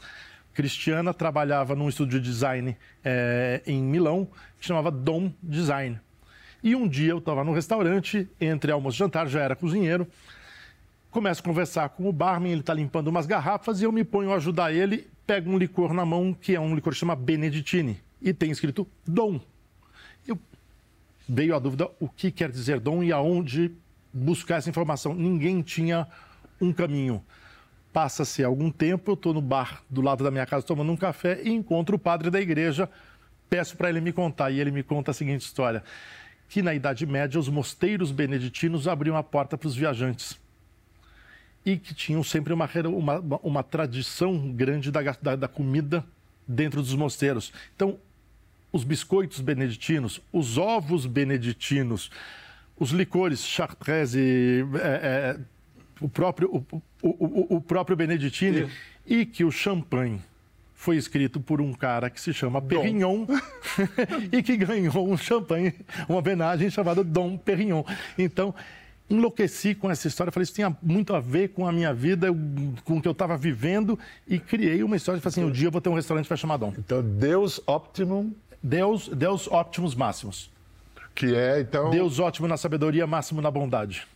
Cristiana 0.52 1.14
trabalhava 1.14 1.74
num 1.74 1.88
estúdio 1.88 2.20
de 2.20 2.28
design 2.28 2.76
eh, 3.02 3.62
em 3.66 3.80
Milão, 3.82 4.28
que 4.60 4.66
chamava 4.66 4.90
Dom 4.90 5.32
Design. 5.42 5.98
E 6.62 6.74
um 6.74 6.86
dia 6.86 7.10
eu 7.10 7.18
estava 7.18 7.42
no 7.42 7.52
restaurante, 7.52 8.28
entre 8.40 8.70
almoço 8.70 8.96
e 8.96 8.98
jantar, 8.98 9.26
já 9.28 9.40
era 9.40 9.56
cozinheiro. 9.56 10.06
Começo 11.10 11.40
a 11.40 11.44
conversar 11.44 11.88
com 11.88 12.08
o 12.08 12.12
barman, 12.12 12.52
ele 12.52 12.60
está 12.60 12.74
limpando 12.74 13.08
umas 13.08 13.26
garrafas 13.26 13.80
e 13.80 13.84
eu 13.84 13.90
me 13.90 14.04
ponho 14.04 14.32
a 14.32 14.36
ajudar 14.36 14.72
ele. 14.72 15.08
Pego 15.26 15.50
um 15.50 15.58
licor 15.58 15.92
na 15.92 16.04
mão, 16.04 16.32
que 16.32 16.54
é 16.54 16.60
um 16.60 16.74
licor 16.74 16.92
que 16.92 16.98
chama 16.98 17.16
Benedictine. 17.16 17.98
E 18.20 18.32
tem 18.32 18.50
escrito 18.50 18.86
Dom. 19.06 19.40
Eu, 20.26 20.38
veio 21.28 21.54
a 21.56 21.58
dúvida 21.58 21.88
o 21.98 22.08
que 22.08 22.30
quer 22.30 22.50
dizer 22.50 22.78
dom 22.78 23.02
e 23.02 23.12
aonde 23.12 23.72
buscar 24.12 24.56
essa 24.56 24.68
informação. 24.68 25.14
Ninguém 25.14 25.62
tinha 25.62 26.06
um 26.60 26.72
caminho. 26.72 27.24
Passa-se 27.92 28.44
algum 28.44 28.70
tempo, 28.70 29.10
eu 29.10 29.14
estou 29.14 29.34
no 29.34 29.40
bar 29.40 29.82
do 29.90 30.00
lado 30.00 30.22
da 30.22 30.30
minha 30.30 30.46
casa 30.46 30.64
tomando 30.64 30.92
um 30.92 30.96
café 30.96 31.40
e 31.42 31.50
encontro 31.50 31.96
o 31.96 31.98
padre 31.98 32.30
da 32.30 32.40
igreja. 32.40 32.88
Peço 33.48 33.76
para 33.76 33.88
ele 33.88 34.00
me 34.00 34.12
contar 34.12 34.50
e 34.52 34.60
ele 34.60 34.70
me 34.70 34.82
conta 34.82 35.10
a 35.10 35.14
seguinte 35.14 35.40
história: 35.40 35.82
que 36.50 36.62
na 36.62 36.74
Idade 36.74 37.06
Média 37.06 37.38
os 37.38 37.48
mosteiros 37.48 38.10
beneditinos 38.10 38.88
abriam 38.88 39.16
a 39.16 39.22
porta 39.22 39.56
para 39.56 39.68
os 39.68 39.76
viajantes 39.76 40.36
e 41.64 41.76
que 41.76 41.94
tinham 41.94 42.24
sempre 42.24 42.52
uma, 42.52 42.68
uma, 42.88 43.40
uma 43.40 43.62
tradição 43.62 44.50
grande 44.50 44.90
da, 44.90 45.00
da, 45.22 45.36
da 45.36 45.48
comida 45.48 46.04
dentro 46.46 46.82
dos 46.82 46.94
mosteiros. 46.94 47.52
Então, 47.76 47.98
os 48.72 48.82
biscoitos 48.82 49.40
beneditinos, 49.40 50.20
os 50.32 50.58
ovos 50.58 51.06
beneditinos, 51.06 52.10
os 52.76 52.90
licores 52.90 53.46
Chartres 53.46 54.14
e 54.14 54.64
é, 54.74 55.36
é, 55.36 55.40
o 56.00 56.08
próprio, 56.08 56.48
o, 56.52 56.82
o, 57.00 57.56
o 57.56 57.60
próprio 57.60 57.96
Beneditini, 57.96 58.66
Sim. 58.66 58.70
e 59.06 59.24
que 59.24 59.44
o 59.44 59.52
champanhe 59.52 60.20
foi 60.80 60.96
escrito 60.96 61.38
por 61.38 61.60
um 61.60 61.74
cara 61.74 62.08
que 62.08 62.18
se 62.18 62.32
chama 62.32 62.60
Perignon 62.62 63.26
e 64.32 64.42
que 64.42 64.56
ganhou 64.56 65.06
um 65.06 65.14
champanhe, 65.14 65.74
uma 66.08 66.20
homenagem 66.20 66.70
chamada 66.70 67.04
Dom 67.04 67.36
Perignon. 67.36 67.84
Então, 68.16 68.54
enlouqueci 69.10 69.74
com 69.74 69.90
essa 69.90 70.08
história, 70.08 70.32
falei, 70.32 70.44
isso 70.44 70.54
tinha 70.54 70.74
muito 70.82 71.14
a 71.14 71.20
ver 71.20 71.48
com 71.48 71.68
a 71.68 71.72
minha 71.72 71.92
vida, 71.92 72.28
com 72.82 72.96
o 72.96 73.02
que 73.02 73.06
eu 73.06 73.12
estava 73.12 73.36
vivendo 73.36 73.98
e 74.26 74.38
criei 74.38 74.82
uma 74.82 74.96
história, 74.96 75.20
falei 75.20 75.34
assim, 75.34 75.44
um 75.44 75.52
dia 75.52 75.66
eu 75.66 75.70
vou 75.70 75.82
ter 75.82 75.90
um 75.90 75.94
restaurante 75.94 76.24
que 76.24 76.30
vai 76.30 76.38
chamar 76.38 76.56
Dom. 76.56 76.72
Então, 76.78 77.02
Deus 77.02 77.60
Optimum... 77.66 78.32
Deus, 78.62 79.08
Deus 79.08 79.46
Optimus 79.48 79.94
Máximos. 79.94 80.50
Que 81.14 81.34
é, 81.34 81.60
então... 81.60 81.90
Deus 81.90 82.18
ótimo 82.18 82.48
na 82.48 82.56
sabedoria, 82.56 83.06
máximo 83.06 83.42
na 83.42 83.50
bondade 83.50 84.06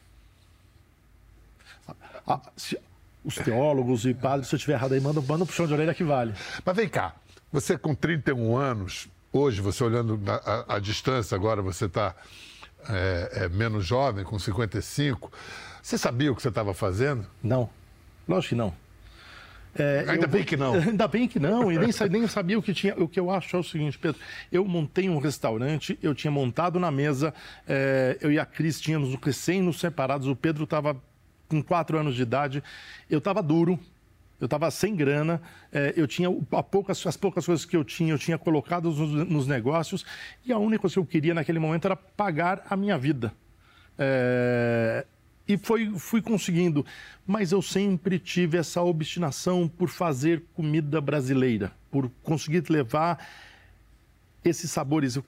se, 2.57 2.79
os 3.25 3.37
teólogos 3.37 4.05
e 4.05 4.13
padres, 4.13 4.49
se 4.49 4.55
eu 4.55 4.57
estiver 4.59 4.75
errado 4.75 4.93
aí, 4.93 5.01
manda, 5.01 5.21
manda 5.21 5.45
um 5.45 5.47
puxão 5.47 5.67
de 5.67 5.73
orelha 5.73 5.95
que 5.95 6.05
vale. 6.05 6.35
Mas 6.65 6.77
vem 6.77 6.89
cá, 6.89 7.15
você 7.51 7.79
com 7.79 7.95
31 7.95 8.57
anos, 8.57 9.09
hoje, 9.33 9.61
você 9.61 9.83
olhando 9.83 10.21
a, 10.69 10.79
distância, 10.79 11.35
agora 11.35 11.63
você 11.63 11.87
está 11.87 12.15
é, 12.89 13.31
é, 13.45 13.49
menos 13.49 13.87
jovem, 13.87 14.25
com 14.25 14.39
55, 14.39 15.33
você 15.83 15.97
sabia 15.97 16.31
o 16.31 16.37
que 16.37 16.43
você 16.43 16.49
estava 16.49 16.75
fazendo? 16.75 17.27
Não, 17.43 17.71
lógico 18.29 18.51
que 18.51 18.55
não. 18.55 18.75
É, 19.77 20.05
ainda 20.07 20.27
eu, 20.27 20.29
bem 20.29 20.45
que 20.45 20.57
não. 20.57 20.75
Ainda 20.79 21.09
bem 21.09 21.27
que 21.27 21.41
não, 21.41 21.73
e 21.73 21.77
nem, 21.77 21.91
nem 22.09 22.27
sabia 22.29 22.57
o 22.57 22.63
que 22.63 22.73
tinha. 22.73 22.95
O 22.97 23.09
que 23.09 23.19
eu 23.19 23.29
acho 23.29 23.57
é 23.57 23.59
o 23.59 23.63
seguinte, 23.63 23.99
Pedro: 23.99 24.21
eu 24.53 24.65
montei 24.65 25.09
um 25.09 25.19
restaurante, 25.19 25.99
eu 26.01 26.15
tinha 26.15 26.31
montado 26.31 26.79
na 26.79 26.93
mesa, 26.93 27.35
é, 27.67 28.17
eu 28.21 28.31
e 28.31 28.39
a 28.39 28.47
Cris 28.47 28.81
tínhamos 28.81 29.13
recém 29.17 29.61
nos 29.61 29.81
separados, 29.81 30.29
o 30.29 30.37
Pedro 30.37 30.63
estava 30.63 30.97
com 31.49 31.63
quatro 31.63 31.99
anos 31.99 32.15
de 32.15 32.23
idade, 32.23 32.63
eu 33.09 33.19
estava 33.19 33.43
duro, 33.43 33.79
eu 34.41 34.47
estava 34.47 34.71
sem 34.71 34.95
grana, 34.95 35.41
é, 35.73 35.95
eu 35.97 36.07
tinha 36.07 36.31
poucas, 36.71 37.07
as 37.07 37.17
poucas 37.17 37.47
coisas 37.47 37.65
que 37.65 37.77
eu 37.77 37.85
tinha, 37.85 38.13
eu 38.13 38.19
tinha 38.19 38.37
colocado 38.37 38.91
nos, 38.91 39.29
nos, 39.29 39.47
negócios 39.47 40.05
e 40.45 40.53
a 40.53 40.59
única 40.59 40.83
coisa 40.83 40.95
que 40.95 40.99
eu 40.99 41.07
queria 41.07 41.35
naquele 41.35 41.59
momento 41.59 41.87
era 41.87 41.97
pagar 41.97 42.65
a 42.69 42.77
minha 42.77 42.99
vida. 42.99 43.33
É, 43.99 45.07
e 45.47 45.57
foi, 45.59 45.91
fui 45.99 46.23
conseguindo, 46.23 46.85
mas 47.27 47.53
eu 47.53 47.61
sempre 47.61 48.19
tive 48.19 48.57
essa 48.57 48.83
obstinação 48.83 49.69
por 49.69 49.89
fazer 49.89 50.43
comida 50.55 51.01
brasileira, 51.01 51.71
por 51.91 52.11
conseguir 52.23 52.65
levar 52.71 53.25
esses 54.43 54.71
sabores. 54.71 55.17
Eu 55.17 55.25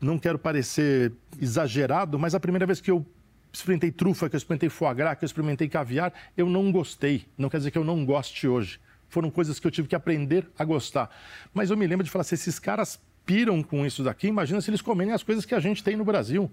não 0.00 0.18
quero 0.18 0.38
parecer 0.38 1.12
exagerado, 1.40 2.18
mas 2.18 2.34
a 2.34 2.40
primeira 2.40 2.66
vez 2.66 2.80
que 2.80 2.90
eu 2.90 3.06
experimentei 3.52 3.90
trufa, 3.90 4.28
que 4.28 4.36
eu 4.36 4.38
experimentei 4.38 4.68
foie 4.68 4.94
gras, 4.94 5.18
que 5.18 5.24
eu 5.24 5.26
experimentei 5.26 5.68
caviar, 5.68 6.12
eu 6.36 6.48
não 6.48 6.72
gostei. 6.72 7.26
Não 7.36 7.48
quer 7.48 7.58
dizer 7.58 7.70
que 7.70 7.78
eu 7.78 7.84
não 7.84 8.04
goste 8.04 8.48
hoje. 8.48 8.80
Foram 9.08 9.30
coisas 9.30 9.60
que 9.60 9.66
eu 9.66 9.70
tive 9.70 9.88
que 9.88 9.94
aprender 9.94 10.48
a 10.58 10.64
gostar. 10.64 11.10
Mas 11.52 11.70
eu 11.70 11.76
me 11.76 11.86
lembro 11.86 12.04
de 12.04 12.10
falar, 12.10 12.24
se 12.24 12.34
esses 12.34 12.58
caras 12.58 12.98
piram 13.26 13.62
com 13.62 13.84
isso 13.84 14.02
daqui, 14.02 14.26
imagina 14.26 14.60
se 14.60 14.70
eles 14.70 14.80
comerem 14.80 15.12
as 15.12 15.22
coisas 15.22 15.44
que 15.44 15.54
a 15.54 15.60
gente 15.60 15.84
tem 15.84 15.96
no 15.96 16.04
Brasil. 16.04 16.50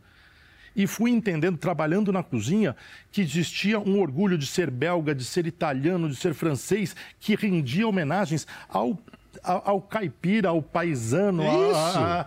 E 0.76 0.86
fui 0.86 1.12
entendendo, 1.12 1.58
trabalhando 1.58 2.12
na 2.12 2.22
cozinha, 2.22 2.76
que 3.12 3.22
existia 3.22 3.80
um 3.80 4.00
orgulho 4.00 4.38
de 4.38 4.46
ser 4.46 4.70
belga, 4.70 5.16
de 5.16 5.26
ser 5.26 5.48
italiano, 5.48 6.10
de 6.10 6.16
ser 6.16 6.34
francês, 6.34 6.96
que 7.20 7.36
rendia 7.36 7.88
homenagens 7.88 8.46
ao, 8.68 8.98
ao, 9.44 9.64
ao 9.66 9.82
caipira, 9.82 10.50
ao 10.50 10.62
paisano. 10.62 11.44
A, 11.44 12.22
a, 12.22 12.26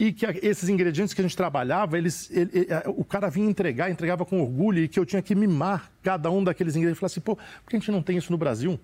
e 0.00 0.14
que 0.14 0.24
esses 0.42 0.66
ingredientes 0.70 1.12
que 1.12 1.20
a 1.20 1.24
gente 1.24 1.36
trabalhava, 1.36 1.98
eles, 1.98 2.30
ele, 2.30 2.50
ele, 2.54 2.68
o 2.86 3.04
cara 3.04 3.28
vinha 3.28 3.46
entregar, 3.46 3.90
entregava 3.90 4.24
com 4.24 4.40
orgulho 4.40 4.82
e 4.82 4.88
que 4.88 4.98
eu 4.98 5.04
tinha 5.04 5.20
que 5.20 5.34
mimar 5.34 5.92
cada 6.02 6.30
um 6.30 6.42
daqueles 6.42 6.74
ingredientes. 6.74 6.98
Falar 6.98 7.08
assim, 7.08 7.20
pô, 7.20 7.36
por 7.36 7.68
que 7.68 7.76
a 7.76 7.78
gente 7.78 7.90
não 7.90 8.02
tem 8.02 8.16
isso 8.16 8.32
no 8.32 8.38
Brasil? 8.38 8.80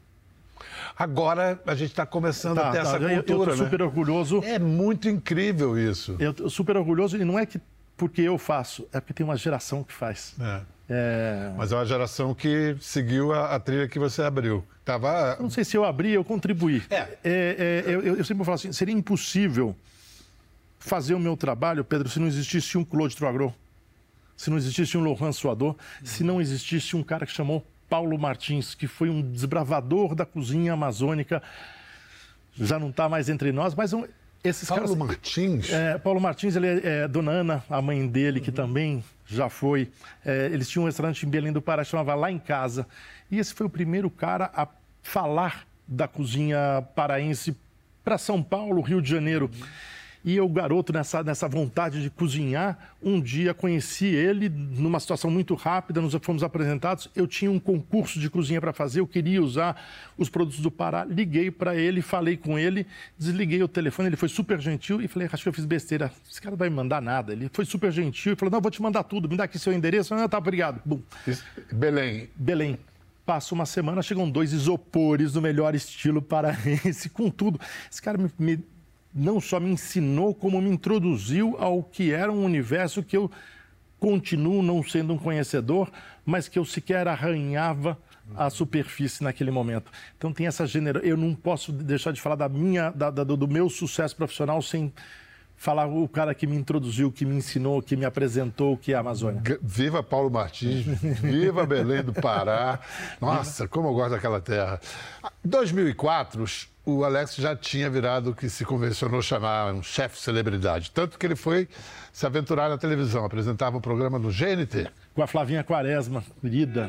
Agora 0.94 1.58
a 1.66 1.75
gente 1.75 1.92
está 1.92 2.04
começando 2.04 2.56
tá, 2.56 2.68
a 2.68 2.70
ter 2.70 2.82
tá, 2.82 2.82
essa 2.82 2.99
cultura, 2.99 3.50
eu, 3.50 3.54
eu 3.54 3.58
né? 3.58 3.64
super 3.64 3.80
orgulhoso. 3.80 4.42
É 4.44 4.58
muito 4.58 5.08
incrível 5.08 5.78
isso. 5.78 6.16
Eu 6.18 6.35
tô 6.35 6.50
super 6.50 6.76
orgulhoso 6.76 7.16
e 7.16 7.25
não 7.25 7.38
é 7.38 7.46
que 7.46 7.58
porque 7.96 8.20
eu 8.20 8.37
faço, 8.37 8.87
é 8.92 9.00
porque 9.00 9.14
tem 9.14 9.25
uma 9.25 9.38
geração 9.38 9.82
que 9.82 9.94
faz. 9.94 10.35
É. 10.38 10.61
É... 10.88 11.52
Mas 11.56 11.73
é 11.73 11.76
uma 11.76 11.87
geração 11.87 12.35
que 12.35 12.76
seguiu 12.78 13.32
a, 13.32 13.54
a, 13.54 13.58
trilha 13.58 13.88
que 13.88 13.99
você 13.99 14.20
abriu. 14.20 14.62
Tava... 14.85 15.37
Não 15.40 15.49
sei 15.49 15.64
se 15.64 15.78
eu 15.78 15.85
abri, 15.85 16.12
eu 16.12 16.23
contribuí. 16.23 16.82
É. 16.90 16.96
é, 16.96 17.08
é 17.25 17.85
eu, 17.87 18.02
eu, 18.02 18.25
sempre 18.25 18.44
falo 18.44 18.54
assim, 18.54 18.70
seria 18.70 18.94
impossível 18.94 19.75
fazer 20.87 21.14
o 21.14 21.19
meu 21.19 21.37
trabalho, 21.37 21.85
Pedro, 21.85 22.09
se 22.09 22.21
não 22.21 22.28
existisse 22.28 22.78
um 22.78 22.85
Claude 22.85 23.16
Troagro, 23.16 23.52
se 24.37 24.49
não 24.49 24.57
existisse 24.57 24.97
um 24.97 25.02
Laurent 25.02 25.33
Suador, 25.33 25.75
se 26.05 26.23
não 26.23 26.40
existisse 26.40 26.95
um 26.95 27.02
cara 27.02 27.26
que 27.26 27.33
chamou 27.33 27.66
Paulo 27.88 28.16
Martins, 28.16 28.73
que 28.73 28.87
foi 28.87 29.11
um 29.11 29.21
desbravador 29.21 30.14
da 30.14 30.25
cozinha 30.25 30.75
amazônica, 30.75 31.43
já 32.55 32.78
não 32.78 32.90
está 32.90 33.09
mais 33.09 33.28
entre 33.28 33.50
nós, 33.50 33.75
mas 33.75 33.93
um, 33.93 34.05
esses 34.45 34.69
Paulo 34.69 34.85
caras... 34.85 34.97
Martins? 34.97 35.73
É, 35.73 35.99
Paulo 35.99 36.21
Martins, 36.21 36.55
ele 36.55 36.69
é, 36.69 36.81
é, 36.85 37.09
Dona 37.09 37.33
Ana, 37.33 37.64
a 37.69 37.83
mãe 37.83 38.07
dele, 38.07 38.40
que 38.40 38.50
uhum. 38.50 38.57
também 38.57 39.05
já 39.26 39.49
foi. 39.49 39.90
É, 40.25 40.47
eles 40.52 40.69
tinham 40.69 40.85
um 40.85 40.87
restaurante 40.87 41.26
em 41.26 41.28
Belém 41.28 41.52
do 41.52 41.61
Pará, 41.61 41.83
chamava 41.83 42.14
Lá 42.14 42.31
em 42.31 42.38
Casa. 42.38 42.87
E 43.28 43.40
esse 43.40 43.52
foi 43.52 43.66
o 43.66 43.71
primeiro 43.71 44.09
cara 44.09 44.52
a 44.55 44.69
falar 45.02 45.66
da 45.87 46.07
cozinha 46.07 46.83
paraense 46.95 47.57
para 48.05 48.16
São 48.19 48.40
Paulo, 48.40 48.81
Rio 48.83 49.02
de 49.02 49.11
Janeiro. 49.11 49.50
Uhum. 49.52 49.66
E 50.26 50.35
eu, 50.35 50.49
garoto, 50.49 50.92
nessa, 50.92 51.23
nessa 51.23 51.47
vontade 51.47 52.02
de 52.02 52.11
cozinhar, 52.11 52.76
um 53.00 53.21
dia 53.21 53.54
conheci 53.54 54.06
ele 54.06 54.49
numa 54.49 54.99
situação 54.99 55.30
muito 55.30 55.54
rápida, 55.54 56.00
nos 56.00 56.12
fomos 56.21 56.42
apresentados. 56.42 57.09
Eu 57.14 57.28
tinha 57.28 57.49
um 57.49 57.61
concurso 57.61 58.18
de 58.18 58.28
cozinha 58.28 58.61
para 58.61 58.73
fazer, 58.73 58.99
eu 58.99 59.06
queria 59.06 59.40
usar 59.40 59.80
os 60.18 60.28
produtos 60.28 60.59
do 60.59 60.68
Pará. 60.68 61.04
Liguei 61.04 61.49
para 61.49 61.76
ele, 61.76 62.02
falei 62.02 62.37
com 62.37 62.59
ele, 62.59 62.88
desliguei 63.16 63.62
o 63.62 63.68
telefone, 63.68 64.09
ele 64.09 64.16
foi 64.16 64.28
super 64.28 64.61
gentil 64.61 65.00
e 65.00 65.06
falei, 65.06 65.28
acho 65.30 65.45
que 65.45 65.49
eu 65.49 65.52
fiz 65.52 65.64
besteira. 65.64 66.11
Esse 66.28 66.40
cara 66.40 66.50
não 66.50 66.59
vai 66.59 66.68
me 66.68 66.75
mandar 66.75 67.00
nada. 67.00 67.33
Ele 67.33 67.49
foi 67.52 67.64
super 67.64 67.92
gentil 67.92 68.33
e 68.33 68.37
falou, 68.37 68.50
não, 68.50 68.61
vou 68.61 68.71
te 68.73 68.83
mandar 68.83 69.04
tudo, 69.04 69.28
me 69.28 69.37
dá 69.37 69.45
aqui 69.45 69.61
seu 69.61 69.73
endereço. 69.73 70.12
Ah, 70.12 70.28
tá, 70.28 70.38
obrigado. 70.38 70.83
Bum. 70.85 71.00
Belém. 71.71 72.28
Belém. 72.35 72.76
Passa 73.25 73.54
uma 73.54 73.66
semana, 73.66 74.02
chegam 74.02 74.28
dois 74.28 74.52
isopores 74.52 75.35
do 75.35 75.40
melhor 75.40 75.73
estilo 75.76 76.21
paraense, 76.21 77.11
com 77.11 77.30
tudo. 77.30 77.61
Esse 77.88 78.02
cara 78.02 78.18
me, 78.18 78.28
me 78.37 78.64
não 79.16 79.40
só 79.40 79.58
me 79.58 79.70
ensinou, 79.70 80.35
como 80.35 80.61
me 80.61 80.68
introduziu 80.68 81.56
ao 81.58 81.82
que 81.82 82.12
era 82.12 82.30
um 82.30 82.44
universo 82.44 83.02
que 83.02 83.16
eu 83.16 83.30
continuo 83.99 84.62
não 84.62 84.82
sendo 84.82 85.14
um 85.14 85.18
conhecedor, 85.18 85.90
mas 86.25 86.49
que 86.49 86.58
eu 86.58 86.64
sequer 86.64 87.08
arranhava 87.08 87.99
a 88.37 88.50
superfície 88.50 89.25
naquele 89.25 89.50
momento. 89.50 89.90
Então 90.18 90.32
tem 90.32 90.46
essa 90.46 90.66
gênero. 90.66 90.99
Eu 91.00 91.16
não 91.16 91.35
posso 91.35 91.73
deixar 91.73 92.12
de 92.12 92.20
falar 92.20 92.37
da 92.37 92.49
minha, 92.49 92.90
da, 92.90 93.11
da, 93.11 93.25
do 93.25 93.49
meu 93.49 93.70
sucesso 93.70 94.14
profissional 94.14 94.61
sem 94.61 94.92
falar 95.56 95.87
o 95.87 96.06
cara 96.06 96.35
que 96.35 96.46
me 96.46 96.54
introduziu, 96.54 97.11
que 97.11 97.25
me 97.25 97.35
ensinou, 97.37 97.80
que 97.80 97.96
me 97.96 98.04
apresentou, 98.04 98.76
que 98.76 98.92
é 98.92 98.96
a 98.96 99.00
Amazônia. 99.00 99.42
Viva 99.62 100.02
Paulo 100.02 100.30
Martins, 100.30 100.85
viva 100.85 101.64
Belém 101.64 102.02
do 102.02 102.12
Pará. 102.12 102.80
Nossa, 103.20 103.66
como 103.66 103.88
eu 103.88 103.94
gosto 103.94 104.11
daquela 104.11 104.40
terra. 104.40 104.78
Em 105.42 105.49
2004, 105.49 106.44
o 106.87 107.05
Alex 107.05 107.35
já 107.35 107.57
tinha 107.57 107.90
virado 107.90 108.31
o 108.31 108.35
que 108.35 108.49
se 108.49 108.64
convencionou 108.64 109.21
chamar 109.21 109.75
um 109.75 109.83
chefe 109.83 110.21
celebridade. 110.21 110.93
Tanto 110.93 111.19
que 111.19 111.26
ele 111.26 111.35
foi 111.35 111.69
se 112.12 112.25
aventurar 112.25 112.69
na 112.69 112.78
televisão, 112.78 113.25
apresentava 113.25 113.75
o 113.75 113.78
um 113.81 113.83
programa 113.83 114.21
no 114.21 114.28
GNT. 114.28 114.88
Com 115.12 115.21
a 115.21 115.26
Flavinha 115.26 115.64
Quaresma, 115.64 116.23
querida. 116.40 116.88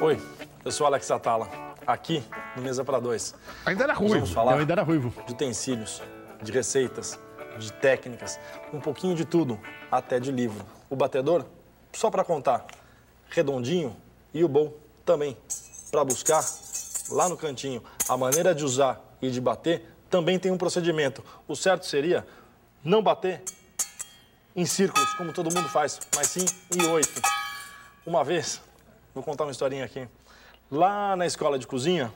Oi, 0.00 0.22
eu 0.64 0.70
sou 0.70 0.86
Alex 0.86 1.10
Atala, 1.10 1.48
aqui 1.84 2.22
no 2.56 2.62
Mesa 2.62 2.84
para 2.84 3.00
Dois. 3.00 3.34
Ainda 3.66 3.82
era 3.82 3.94
ruivo. 3.94 4.14
Vamos 4.14 4.30
falar 4.30 4.52
eu 4.52 4.58
ainda 4.60 4.72
era 4.72 4.82
ruivo. 4.84 5.12
De 5.26 5.32
utensílios, 5.32 6.00
de 6.40 6.52
receitas, 6.52 7.18
de 7.58 7.72
técnicas, 7.72 8.38
um 8.72 8.78
pouquinho 8.78 9.16
de 9.16 9.24
tudo, 9.24 9.58
até 9.90 10.20
de 10.20 10.30
livro. 10.30 10.64
O 10.88 10.94
batedor, 10.94 11.44
só 11.92 12.12
para 12.12 12.22
contar, 12.22 12.64
redondinho 13.28 13.96
e 14.32 14.44
o 14.44 14.48
bom 14.48 14.72
também, 15.04 15.36
para 15.90 16.04
buscar 16.04 16.42
lá 17.10 17.28
no 17.28 17.36
cantinho. 17.36 17.82
A 18.08 18.16
maneira 18.16 18.54
de 18.54 18.64
usar 18.64 19.00
e 19.20 19.30
de 19.30 19.40
bater 19.40 19.86
também 20.10 20.38
tem 20.38 20.50
um 20.50 20.58
procedimento. 20.58 21.24
O 21.48 21.56
certo 21.56 21.86
seria 21.86 22.26
não 22.82 23.02
bater 23.02 23.42
em 24.54 24.64
círculos, 24.64 25.12
como 25.14 25.32
todo 25.32 25.52
mundo 25.52 25.68
faz, 25.68 25.98
mas 26.14 26.28
sim 26.28 26.44
em 26.72 26.86
oito. 26.88 27.20
Uma 28.06 28.22
vez, 28.22 28.60
vou 29.14 29.22
contar 29.24 29.44
uma 29.44 29.50
historinha 29.50 29.84
aqui. 29.84 30.06
Lá 30.70 31.16
na 31.16 31.26
escola 31.26 31.58
de 31.58 31.66
cozinha, 31.66 32.12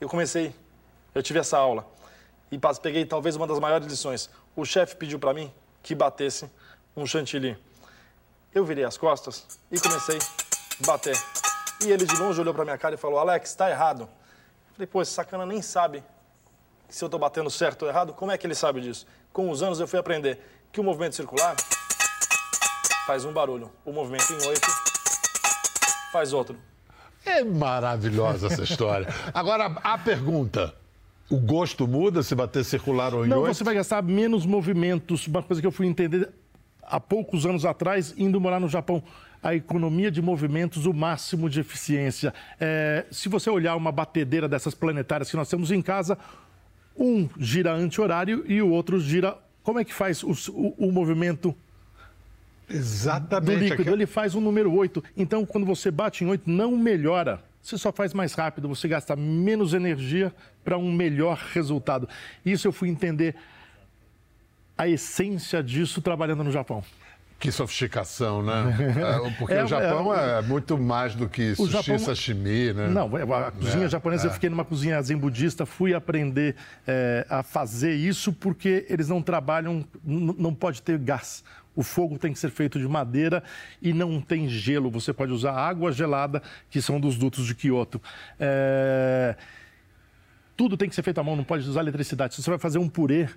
eu 0.00 0.08
comecei, 0.08 0.54
eu 1.14 1.22
tive 1.22 1.38
essa 1.38 1.56
aula 1.56 1.86
e 2.50 2.58
peguei 2.82 3.04
talvez 3.06 3.36
uma 3.36 3.46
das 3.46 3.58
maiores 3.58 3.86
lições. 3.86 4.28
O 4.54 4.64
chefe 4.64 4.96
pediu 4.96 5.18
para 5.18 5.32
mim 5.32 5.52
que 5.82 5.94
batesse 5.94 6.50
um 6.96 7.06
chantilly. 7.06 7.56
Eu 8.52 8.64
virei 8.64 8.84
as 8.84 8.98
costas 8.98 9.46
e 9.70 9.78
comecei 9.78 10.18
a 10.82 10.86
bater. 10.86 11.16
E 11.84 11.90
ele 11.90 12.04
de 12.04 12.16
longe 12.16 12.40
olhou 12.40 12.52
para 12.52 12.64
minha 12.64 12.76
cara 12.76 12.94
e 12.94 12.98
falou: 12.98 13.18
Alex, 13.18 13.50
está 13.50 13.70
errado. 13.70 14.08
Eu 14.80 14.86
falei: 14.86 14.86
pô, 14.86 15.02
esse 15.02 15.12
sacana 15.12 15.44
nem 15.44 15.60
sabe 15.60 16.02
se 16.88 17.04
eu 17.04 17.06
estou 17.06 17.20
batendo 17.20 17.50
certo 17.50 17.82
ou 17.82 17.88
errado. 17.88 18.14
Como 18.14 18.32
é 18.32 18.38
que 18.38 18.46
ele 18.46 18.54
sabe 18.54 18.80
disso? 18.80 19.06
Com 19.32 19.50
os 19.50 19.62
anos 19.62 19.78
eu 19.78 19.86
fui 19.86 19.98
aprender 19.98 20.40
que 20.72 20.80
o 20.80 20.84
movimento 20.84 21.14
circular 21.16 21.54
faz 23.06 23.24
um 23.24 23.32
barulho, 23.32 23.70
o 23.84 23.92
movimento 23.92 24.32
em 24.32 24.46
oito 24.48 24.66
faz 26.12 26.32
outro. 26.32 26.56
É 27.26 27.44
maravilhosa 27.44 28.46
essa 28.46 28.62
história. 28.62 29.06
Agora, 29.34 29.66
a 29.82 29.98
pergunta. 29.98 30.74
O 31.30 31.36
gosto 31.38 31.86
muda 31.86 32.24
se 32.24 32.34
bater 32.34 32.64
circular 32.64 33.14
ou 33.14 33.24
em 33.24 33.28
Não, 33.28 33.42
oito? 33.42 33.54
você 33.54 33.62
vai 33.62 33.74
gastar 33.74 34.02
menos 34.02 34.44
movimentos. 34.44 35.28
Uma 35.28 35.42
coisa 35.42 35.60
que 35.60 35.66
eu 35.66 35.70
fui 35.70 35.86
entender 35.86 36.28
há 36.82 36.98
poucos 36.98 37.46
anos 37.46 37.64
atrás, 37.64 38.12
indo 38.16 38.40
morar 38.40 38.58
no 38.58 38.68
Japão. 38.68 39.00
A 39.42 39.54
economia 39.54 40.10
de 40.10 40.20
movimentos, 40.20 40.86
o 40.86 40.92
máximo 40.92 41.48
de 41.48 41.60
eficiência. 41.60 42.34
É, 42.60 43.06
se 43.10 43.28
você 43.28 43.48
olhar 43.48 43.74
uma 43.76 43.90
batedeira 43.90 44.48
dessas 44.48 44.74
planetárias 44.74 45.30
que 45.30 45.36
nós 45.36 45.48
temos 45.48 45.70
em 45.70 45.80
casa, 45.80 46.18
um 46.96 47.28
gira 47.38 47.72
anti-horário 47.72 48.44
e 48.46 48.60
o 48.60 48.68
outro 48.68 49.00
gira. 49.00 49.36
Como 49.62 49.78
é 49.78 49.84
que 49.84 49.94
faz 49.94 50.22
o, 50.22 50.32
o, 50.50 50.88
o 50.88 50.92
movimento 50.92 51.54
do 52.68 52.74
Exatamente. 52.74 53.70
líquido? 53.70 53.90
Ele 53.90 54.06
faz 54.06 54.34
o 54.34 54.40
número 54.40 54.72
8. 54.72 55.02
Então, 55.16 55.46
quando 55.46 55.66
você 55.66 55.90
bate 55.90 56.24
em 56.24 56.26
8, 56.26 56.48
não 56.48 56.76
melhora. 56.76 57.42
Você 57.62 57.76
só 57.76 57.92
faz 57.92 58.14
mais 58.14 58.32
rápido, 58.32 58.68
você 58.68 58.88
gasta 58.88 59.14
menos 59.14 59.74
energia 59.74 60.34
para 60.64 60.78
um 60.78 60.92
melhor 60.92 61.36
resultado. 61.52 62.08
Isso 62.44 62.66
eu 62.66 62.72
fui 62.72 62.88
entender 62.88 63.36
a 64.76 64.88
essência 64.88 65.62
disso 65.62 66.00
trabalhando 66.00 66.42
no 66.42 66.50
Japão. 66.50 66.82
Que 67.40 67.50
sofisticação, 67.50 68.42
né? 68.42 68.52
É, 69.26 69.30
Porque 69.38 69.54
É, 69.54 69.64
o 69.64 69.66
Japão 69.66 70.14
é, 70.14 70.38
é, 70.38 70.42
muito 70.42 70.76
mais 70.78 71.14
do 71.14 71.26
que 71.28 71.54
sushi, 71.56 71.72
Japão- 71.72 71.98
sashimi, 71.98 72.72
né? 72.74 72.88
Não, 72.88 73.06
a 73.16 73.50
cozinha 73.50 73.86
É, 73.86 73.88
japonesa, 73.88 74.26
eu 74.26 74.30
fiquei 74.30 74.50
numa 74.50 74.64
cozinha 74.64 75.00
zen 75.02 75.16
budista, 75.16 75.64
fui 75.64 75.94
aprender 75.94 76.54
é, 76.86 77.26
a 77.30 77.42
fazer 77.42 77.94
isso 77.94 78.30
porque 78.32 78.84
eles 78.90 79.08
não 79.08 79.22
trabalham, 79.22 79.84
não 80.04 80.54
pode 80.54 80.82
ter 80.82 80.98
gás. 80.98 81.42
O 81.74 81.82
fogo 81.82 82.18
tem 82.18 82.30
que 82.32 82.38
ser 82.38 82.50
feito 82.50 82.78
de 82.78 82.86
madeira 82.86 83.42
e 83.80 83.92
não 83.94 84.20
tem 84.20 84.46
gelo. 84.48 84.90
Você 84.90 85.12
pode 85.12 85.32
usar 85.32 85.52
água 85.52 85.90
gelada, 85.92 86.42
que 86.68 86.82
são 86.82 87.00
dos 87.00 87.16
dutos 87.16 87.46
de 87.46 87.54
Kyoto. 87.54 88.02
É, 88.38 89.34
Tudo 90.56 90.76
tem 90.76 90.88
que 90.90 90.94
ser 90.94 91.02
feito 91.02 91.18
à 91.18 91.24
mão, 91.24 91.34
não 91.36 91.44
pode 91.44 91.66
usar 91.66 91.80
eletricidade. 91.80 92.34
Se 92.34 92.42
você 92.42 92.50
vai 92.50 92.58
fazer 92.58 92.78
um 92.78 92.88
purê, 92.88 93.28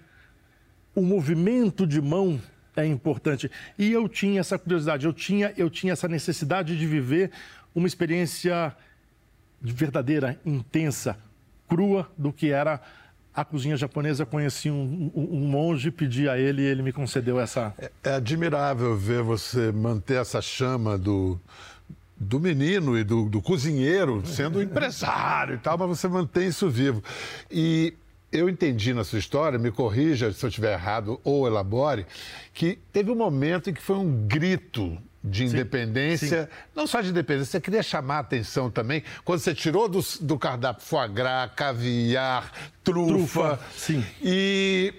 o 0.94 1.02
movimento 1.02 1.88
de 1.88 2.02
mão 2.02 2.38
é 2.76 2.86
importante. 2.86 3.50
E 3.78 3.92
eu 3.92 4.08
tinha 4.10 4.40
essa 4.40 4.58
curiosidade, 4.58 5.06
eu 5.06 5.14
tinha, 5.14 5.54
eu 5.58 5.70
tinha 5.70 5.94
essa 5.94 6.08
necessidade 6.08 6.78
de 6.78 6.86
viver 6.88 7.32
uma 7.76 7.88
experiência 7.88 8.76
verdadeira, 9.62 10.38
intensa, 10.46 11.18
crua 11.68 12.10
do 12.18 12.32
que 12.34 12.50
era 12.52 12.82
a 13.34 13.44
cozinha 13.46 13.78
japonesa. 13.78 14.26
Conheci 14.26 14.70
um, 14.70 15.12
um- 15.16 15.30
um 15.38 15.48
monge, 15.48 15.90
pedi 15.90 16.28
a 16.30 16.38
ele 16.38 16.62
e 16.62 16.66
ele 16.66 16.82
me 16.82 16.92
concedeu 16.92 17.40
essa. 17.40 17.74
É 18.04 18.14
admirável 18.16 18.96
ver 18.98 19.22
você 19.24 19.72
manter 19.72 20.20
essa 20.22 20.42
chama 20.42 20.98
do, 20.98 21.40
do 22.18 22.40
menino 22.40 22.98
e 22.98 23.04
do, 23.04 23.30
do 23.30 23.42
cozinheiro 23.42 24.24
sendo 24.26 24.62
empresário 24.64 25.56
e 25.56 25.58
tal, 25.58 25.78
mas 25.78 25.88
você 26.00 26.08
mantém 26.08 26.48
isso 26.50 26.70
vivo. 26.70 27.02
E 27.50 27.94
eu 28.34 28.50
entendi 28.50 28.94
na 28.94 29.04
sua 29.04 29.20
história, 29.20 29.60
me 29.60 29.72
corrija 29.72 30.32
se 30.34 30.44
eu 30.44 30.50
estiver 30.50 30.74
errado 30.74 31.22
ou 31.24 31.46
elabore, 31.48 32.06
que 32.54 32.80
teve 32.92 33.12
um 33.12 33.16
momento 33.16 33.70
em 33.70 33.74
que 33.74 33.82
foi 33.82 33.96
um 33.96 34.28
grito 34.28 34.98
de 35.24 35.46
independência, 35.46 36.50
não 36.76 36.86
só 36.86 37.00
de 37.00 37.10
independência, 37.10 37.52
você 37.52 37.62
queria 37.62 37.82
chamar 37.82 38.18
a 38.18 38.20
atenção 38.20 38.70
também, 38.70 39.04
quando 39.24 39.40
você 39.40 39.56
tirou 39.56 39.88
do, 39.88 40.02
do 40.20 40.38
cardápio 40.38 40.84
foie 40.84 41.08
gras, 41.08 41.52
caviar, 41.56 42.52
trufa, 42.84 43.08
Trufa, 43.08 43.60
sim. 43.74 44.04
E, 44.22 44.94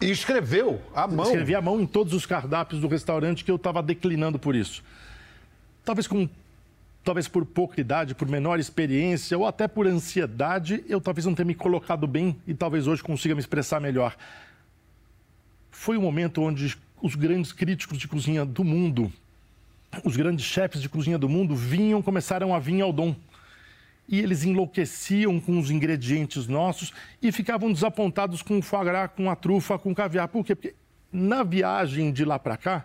e 0.00 0.10
escreveu 0.10 0.80
à 0.94 1.08
mão. 1.08 1.24
Escrevi 1.24 1.54
à 1.56 1.62
mão 1.62 1.80
em 1.80 1.86
todos 1.86 2.12
os 2.12 2.24
cardápios 2.24 2.80
do 2.80 2.86
restaurante 2.86 3.44
que 3.44 3.50
eu 3.50 3.56
estava 3.56 3.82
declinando 3.82 4.38
por 4.38 4.54
isso. 4.54 4.84
Talvez 5.84 6.06
com 6.06 6.28
talvez 7.04 7.28
por 7.28 7.44
pouca 7.44 7.80
idade, 7.80 8.14
por 8.14 8.26
menor 8.26 8.58
experiência 8.58 9.36
ou 9.36 9.46
até 9.46 9.68
por 9.68 9.86
ansiedade, 9.86 10.82
eu 10.88 11.00
talvez 11.00 11.26
não 11.26 11.34
tenha 11.34 11.46
me 11.46 11.54
colocado 11.54 12.06
bem 12.06 12.36
e 12.46 12.54
talvez 12.54 12.86
hoje 12.86 13.02
consiga 13.02 13.34
me 13.34 13.40
expressar 13.40 13.78
melhor. 13.78 14.16
Foi 15.70 15.98
um 15.98 16.00
momento 16.00 16.40
onde 16.40 16.76
os 17.02 17.14
grandes 17.14 17.52
críticos 17.52 17.98
de 17.98 18.08
cozinha 18.08 18.44
do 18.44 18.64
mundo, 18.64 19.12
os 20.02 20.16
grandes 20.16 20.46
chefes 20.46 20.80
de 20.80 20.88
cozinha 20.88 21.18
do 21.18 21.28
mundo 21.28 21.54
vinham, 21.54 22.00
começaram 22.00 22.54
a 22.54 22.58
vir 22.58 22.80
ao 22.80 22.92
dom. 22.92 23.14
E 24.08 24.18
eles 24.18 24.44
enlouqueciam 24.44 25.38
com 25.38 25.58
os 25.58 25.70
ingredientes 25.70 26.46
nossos 26.46 26.92
e 27.22 27.30
ficavam 27.30 27.72
desapontados 27.72 28.42
com 28.42 28.58
o 28.58 28.62
foie 28.62 28.84
gras, 28.84 29.10
com 29.14 29.30
a 29.30 29.36
trufa, 29.36 29.78
com 29.78 29.92
o 29.92 29.94
caviar. 29.94 30.28
Por 30.28 30.44
quê? 30.44 30.54
Porque 30.54 30.74
na 31.12 31.42
viagem 31.42 32.12
de 32.12 32.24
lá 32.24 32.38
para 32.38 32.56
cá, 32.56 32.84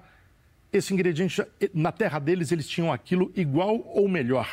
esse 0.71 0.93
ingrediente, 0.93 1.41
na 1.73 1.91
terra 1.91 2.19
deles, 2.19 2.51
eles 2.51 2.67
tinham 2.67 2.91
aquilo 2.93 3.31
igual 3.35 3.81
ou 3.93 4.07
melhor. 4.07 4.47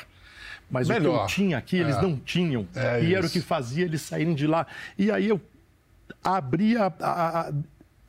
Mas 0.70 0.88
o 0.88 0.92
que 0.92 0.98
Melhor. 0.98 1.20
eu 1.22 1.26
tinha 1.26 1.58
aqui, 1.58 1.76
eles 1.76 1.96
É. 1.96 2.02
não 2.02 2.16
tinham. 2.16 2.66
É 2.74 3.02
e 3.04 3.14
era 3.14 3.22
o 3.22 3.26
isso. 3.26 3.34
que 3.34 3.40
fazia 3.40 3.84
eles 3.84 4.02
saírem 4.02 4.34
de 4.34 4.46
lá. 4.48 4.66
E 4.98 5.10
aí 5.12 5.28
eu 5.28 5.40
abri, 6.24 6.76
a, 6.76 6.92
a- 7.00 7.40
a- 7.48 7.52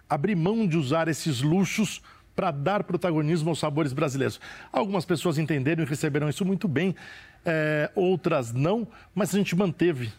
abri 0.09 0.35
mão 0.35 0.65
de 0.67 0.75
usar 0.77 1.07
esses 1.07 1.41
luxos 1.41 2.01
para 2.35 2.49
dar 2.51 2.83
protagonismo 2.83 3.49
aos 3.49 3.59
sabores 3.59 3.93
brasileiros. 3.93 4.39
Algumas 4.71 5.05
pessoas 5.05 5.37
entenderam 5.37 5.83
e 5.83 5.87
receberam 5.87 6.27
isso 6.29 6.43
muito 6.45 6.67
bem, 6.67 6.95
é, 7.45 7.91
outras 7.95 8.51
não, 8.53 8.87
mas 9.13 9.33
a 9.33 9.37
gente 9.37 9.55
manteve. 9.55 10.11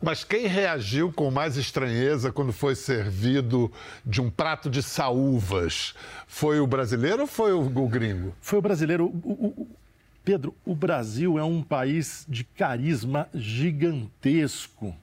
Mas 0.00 0.22
quem 0.22 0.46
reagiu 0.46 1.12
com 1.12 1.30
mais 1.30 1.56
estranheza 1.56 2.30
quando 2.30 2.52
foi 2.52 2.74
servido 2.76 3.70
de 4.06 4.20
um 4.20 4.30
prato 4.30 4.70
de 4.70 4.82
saúvas? 4.82 5.94
Foi 6.26 6.60
o 6.60 6.66
brasileiro 6.66 7.22
ou 7.22 7.26
foi 7.26 7.52
o, 7.52 7.60
o 7.62 7.88
gringo? 7.88 8.32
Foi 8.40 8.58
o 8.58 8.62
brasileiro. 8.62 9.06
o- 9.06 9.62
o- 9.62 9.68
Pedro, 10.24 10.54
o 10.64 10.74
Brasil 10.74 11.38
é 11.38 11.42
um 11.42 11.62
país 11.62 12.26
de 12.28 12.44
carisma 12.44 13.26
gigantesco. 13.34 14.94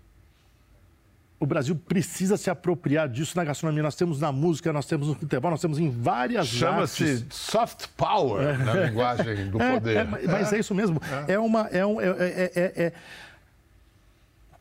O 1.40 1.48
Brasil 1.48 1.76
precisa 1.76 2.38
se 2.38 2.48
apropriar 2.50 3.10
disso 3.10 3.36
na 3.36 3.44
gastronomia. 3.44 3.82
Nós 3.84 3.96
temos 3.96 4.22
na 4.22 4.32
música, 4.32 4.72
nós 4.72 4.86
temos 4.86 5.08
no 5.08 5.16
futebol, 5.16 5.50
nós 5.52 5.60
temos 5.62 5.80
em 5.80 5.90
várias 5.90 6.48
Chama-se 6.48 7.26
soft 7.32 7.88
power 7.98 8.58
na 8.64 8.74
linguagem 8.86 9.50
do 9.50 9.60
É, 9.62 9.74
poder. 9.74 9.98
é, 9.98 10.04
mas 10.04 10.26
mas 10.26 10.54
é 10.54 10.60
isso 10.60 10.74
mesmo. 10.76 11.02
É 11.28 11.38
uma. 11.40 11.62
É 11.72 11.84
um, 11.86 12.00
é, 12.00 12.06
é- 12.08 12.52
é- 12.56 12.74
é- 12.86 12.94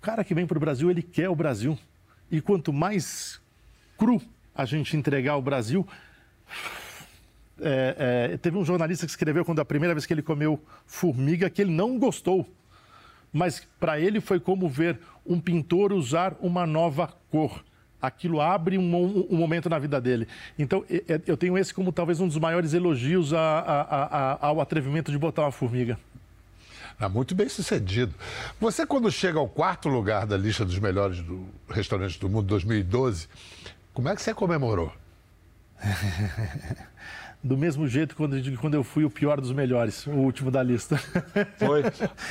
cara 0.04 0.22
que 0.22 0.34
vem 0.34 0.46
para 0.46 0.58
o 0.58 0.60
Brasil, 0.60 0.90
ele 0.90 1.02
quer 1.02 1.28
o 1.30 1.34
Brasil. 1.34 1.78
E 2.30 2.40
quanto 2.40 2.72
mais 2.72 3.40
cru 3.96 4.20
a 4.54 4.64
gente 4.66 4.96
entregar 4.96 5.36
o 5.36 5.42
Brasil. 5.42 5.86
é, 7.60 8.30
é, 8.32 8.36
teve 8.36 8.56
um 8.58 8.64
jornalista 8.64 9.06
que 9.06 9.10
escreveu 9.10 9.44
quando 9.44 9.60
a 9.60 9.64
primeira 9.64 9.94
vez 9.94 10.04
que 10.04 10.12
ele 10.12 10.22
comeu 10.22 10.60
formiga 10.86 11.48
que 11.48 11.62
ele 11.62 11.70
não 11.72 11.98
gostou. 11.98 12.46
Mas 13.32 13.66
para 13.80 13.98
ele 13.98 14.20
foi 14.20 14.38
como 14.38 14.68
ver 14.68 14.98
um 15.26 15.40
pintor 15.40 15.92
usar 15.92 16.36
uma 16.40 16.66
nova 16.66 17.08
cor. 17.30 17.64
Aquilo 18.00 18.40
abre 18.40 18.76
um, 18.76 18.94
um- 19.30 19.36
momento 19.36 19.68
na 19.70 19.78
vida 19.78 19.98
dele. 20.00 20.28
Então, 20.58 20.84
eu 21.26 21.36
tenho 21.36 21.56
esse 21.56 21.72
como 21.72 21.90
talvez 21.90 22.20
um 22.20 22.28
dos 22.28 22.36
maiores 22.38 22.74
elogios 22.74 23.32
a- 23.32 23.40
a- 23.40 24.04
a- 24.34 24.46
ao 24.46 24.60
atrevimento 24.60 25.10
de 25.10 25.18
botar 25.18 25.42
uma 25.42 25.50
formiga. 25.52 25.98
Ah, 26.98 27.08
muito 27.08 27.34
bem 27.34 27.48
sucedido. 27.48 28.14
Você, 28.60 28.86
quando 28.86 29.10
chega 29.10 29.38
ao 29.38 29.48
quarto 29.48 29.88
lugar 29.88 30.26
da 30.26 30.36
lista 30.36 30.64
dos 30.64 30.78
melhores 30.78 31.20
do, 31.20 31.46
restaurantes 31.68 32.16
do 32.18 32.28
mundo 32.28 32.46
2012, 32.46 33.28
como 33.92 34.08
é 34.08 34.14
que 34.14 34.22
você 34.22 34.32
comemorou? 34.32 34.92
Do 37.42 37.58
mesmo 37.58 37.86
jeito 37.86 38.16
quando, 38.16 38.36
quando 38.58 38.72
eu 38.74 38.82
fui 38.82 39.04
o 39.04 39.10
pior 39.10 39.38
dos 39.38 39.52
melhores, 39.52 40.06
o 40.06 40.12
último 40.12 40.50
da 40.50 40.62
lista. 40.62 40.96
Foi? 41.58 41.82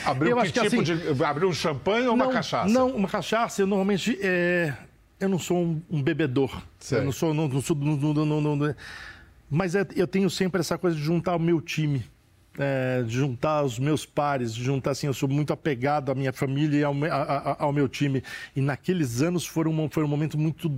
Abriu 0.04 0.36
que 0.38 0.52
tipo 0.52 0.66
assim- 0.66 0.82
de. 0.82 1.24
Abriu 1.24 1.50
um 1.50 1.54
champanhe 1.54 2.08
ou 2.08 2.16
uma 2.16 2.30
cachaça? 2.32 2.74
Não, 2.74 2.90
uma 2.90 3.08
cachaça. 3.08 3.62
Eu 3.62 3.68
normalmente. 3.68 4.18
é, 4.22 4.74
Eu 5.20 5.30
não 5.30 5.38
sou 5.38 5.58
um, 5.64 5.82
um 5.90 6.02
bebedor. 6.02 6.60
Sei. 6.80 6.98
Eu 6.98 7.04
não 7.06 7.12
sou. 7.12 7.32
Não, 7.34 7.48
não 7.48 7.62
sou 7.62 7.76
não- 7.76 7.96
não- 7.96 8.26
não- 8.26 8.42
não- 8.42 8.56
não- 8.56 8.76
mas 9.52 9.76
é- 9.76 9.86
eu 9.96 10.08
tenho 10.08 10.30
sempre 10.32 10.60
essa 10.62 10.80
coisa 10.80 10.98
de 10.98 11.04
juntar 11.04 11.36
o 11.36 11.40
meu 11.40 11.62
time. 11.62 12.04
É, 12.58 13.04
juntar 13.08 13.64
os 13.64 13.80
meus 13.80 14.06
pares, 14.06 14.54
juntar 14.54 14.92
assim, 14.92 15.08
eu 15.08 15.14
sou 15.14 15.28
muito 15.30 15.52
apegado 15.54 16.12
à 16.12 16.16
minha 16.16 16.32
família 16.34 16.80
e 16.80 16.84
ao, 16.84 16.94
a- 17.06 17.16
a- 17.52 17.64
ao 17.64 17.74
meu 17.74 17.88
time. 17.88 18.24
E 18.56 18.62
naqueles 18.62 19.22
anos 19.22 19.46
foram, 19.46 19.90
foi 19.92 20.04
um 20.04 20.08
momento 20.08 20.38
muito 20.38 20.72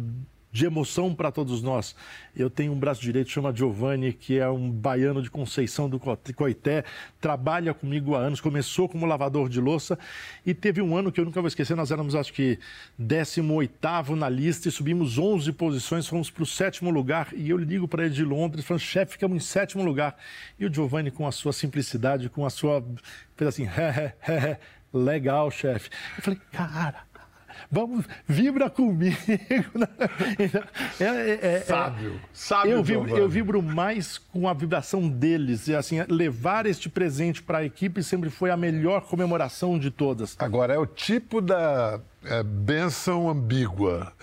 de 0.55 0.65
emoção 0.65 1.13
para 1.13 1.33
todos 1.33 1.61
nós. 1.61 1.93
Eu 2.33 2.49
tenho 2.49 2.71
um 2.71 2.79
braço 2.79 3.01
direito, 3.01 3.29
chama 3.29 3.53
Giovanni, 3.53 4.13
que 4.13 4.39
é 4.39 4.49
um 4.49 4.71
baiano 4.71 5.21
de 5.21 5.29
Conceição 5.29 5.89
do 5.89 5.99
Coité, 5.99 6.85
trabalha 7.19 7.73
comigo 7.73 8.15
há 8.15 8.19
anos, 8.19 8.39
começou 8.39 8.87
como 8.87 9.05
lavador 9.05 9.49
de 9.49 9.59
louça 9.59 9.99
e 10.45 10.53
teve 10.53 10.81
um 10.81 10.95
ano 10.95 11.11
que 11.11 11.19
eu 11.19 11.25
nunca 11.25 11.41
vou 11.41 11.49
esquecer, 11.49 11.75
nós 11.75 11.91
éramos 11.91 12.15
acho 12.15 12.31
que 12.31 12.57
18º 12.97 14.11
na 14.11 14.29
lista 14.29 14.69
e 14.69 14.71
subimos 14.71 15.17
11 15.17 15.51
posições, 15.51 16.07
fomos 16.07 16.31
para 16.31 16.43
o 16.43 16.45
sétimo 16.45 16.89
lugar 16.89 17.27
e 17.35 17.49
eu 17.49 17.57
ligo 17.57 17.85
para 17.85 18.05
ele 18.05 18.13
de 18.13 18.23
Londres, 18.23 18.63
falando, 18.63 18.81
chefe, 18.81 19.11
ficamos 19.11 19.35
em 19.35 19.45
sétimo 19.45 19.83
lugar. 19.83 20.15
E 20.57 20.65
o 20.65 20.73
Giovanni 20.73 21.11
com 21.11 21.27
a 21.27 21.33
sua 21.33 21.51
simplicidade, 21.51 22.29
com 22.29 22.45
a 22.45 22.49
sua... 22.49 22.81
fez 23.35 23.49
assim, 23.49 23.67
legal, 24.93 25.51
chefe. 25.51 25.89
Eu 26.17 26.23
falei, 26.23 26.39
cara 26.53 27.03
vamos, 27.71 28.05
vibra 28.27 28.69
comigo. 28.69 29.17
é, 30.99 31.05
é, 31.05 31.39
é, 31.41 31.59
sábio, 31.61 32.19
sábio. 32.33 32.71
Eu 32.71 32.83
vibro, 32.83 33.17
eu 33.17 33.29
vibro 33.29 33.61
mais 33.61 34.17
com 34.17 34.47
a 34.47 34.53
vibração 34.53 35.07
deles. 35.07 35.67
E 35.67 35.75
assim, 35.75 36.01
levar 36.07 36.65
este 36.65 36.89
presente 36.89 37.41
para 37.41 37.59
a 37.59 37.63
equipe 37.63 38.03
sempre 38.03 38.29
foi 38.29 38.51
a 38.51 38.57
melhor 38.57 39.01
comemoração 39.01 39.77
de 39.77 39.91
todas. 39.91 40.35
Agora, 40.39 40.73
é 40.73 40.77
o 40.77 40.85
tipo 40.85 41.41
da 41.41 41.99
é, 42.23 42.43
benção 42.43 43.29
ambígua 43.29 44.13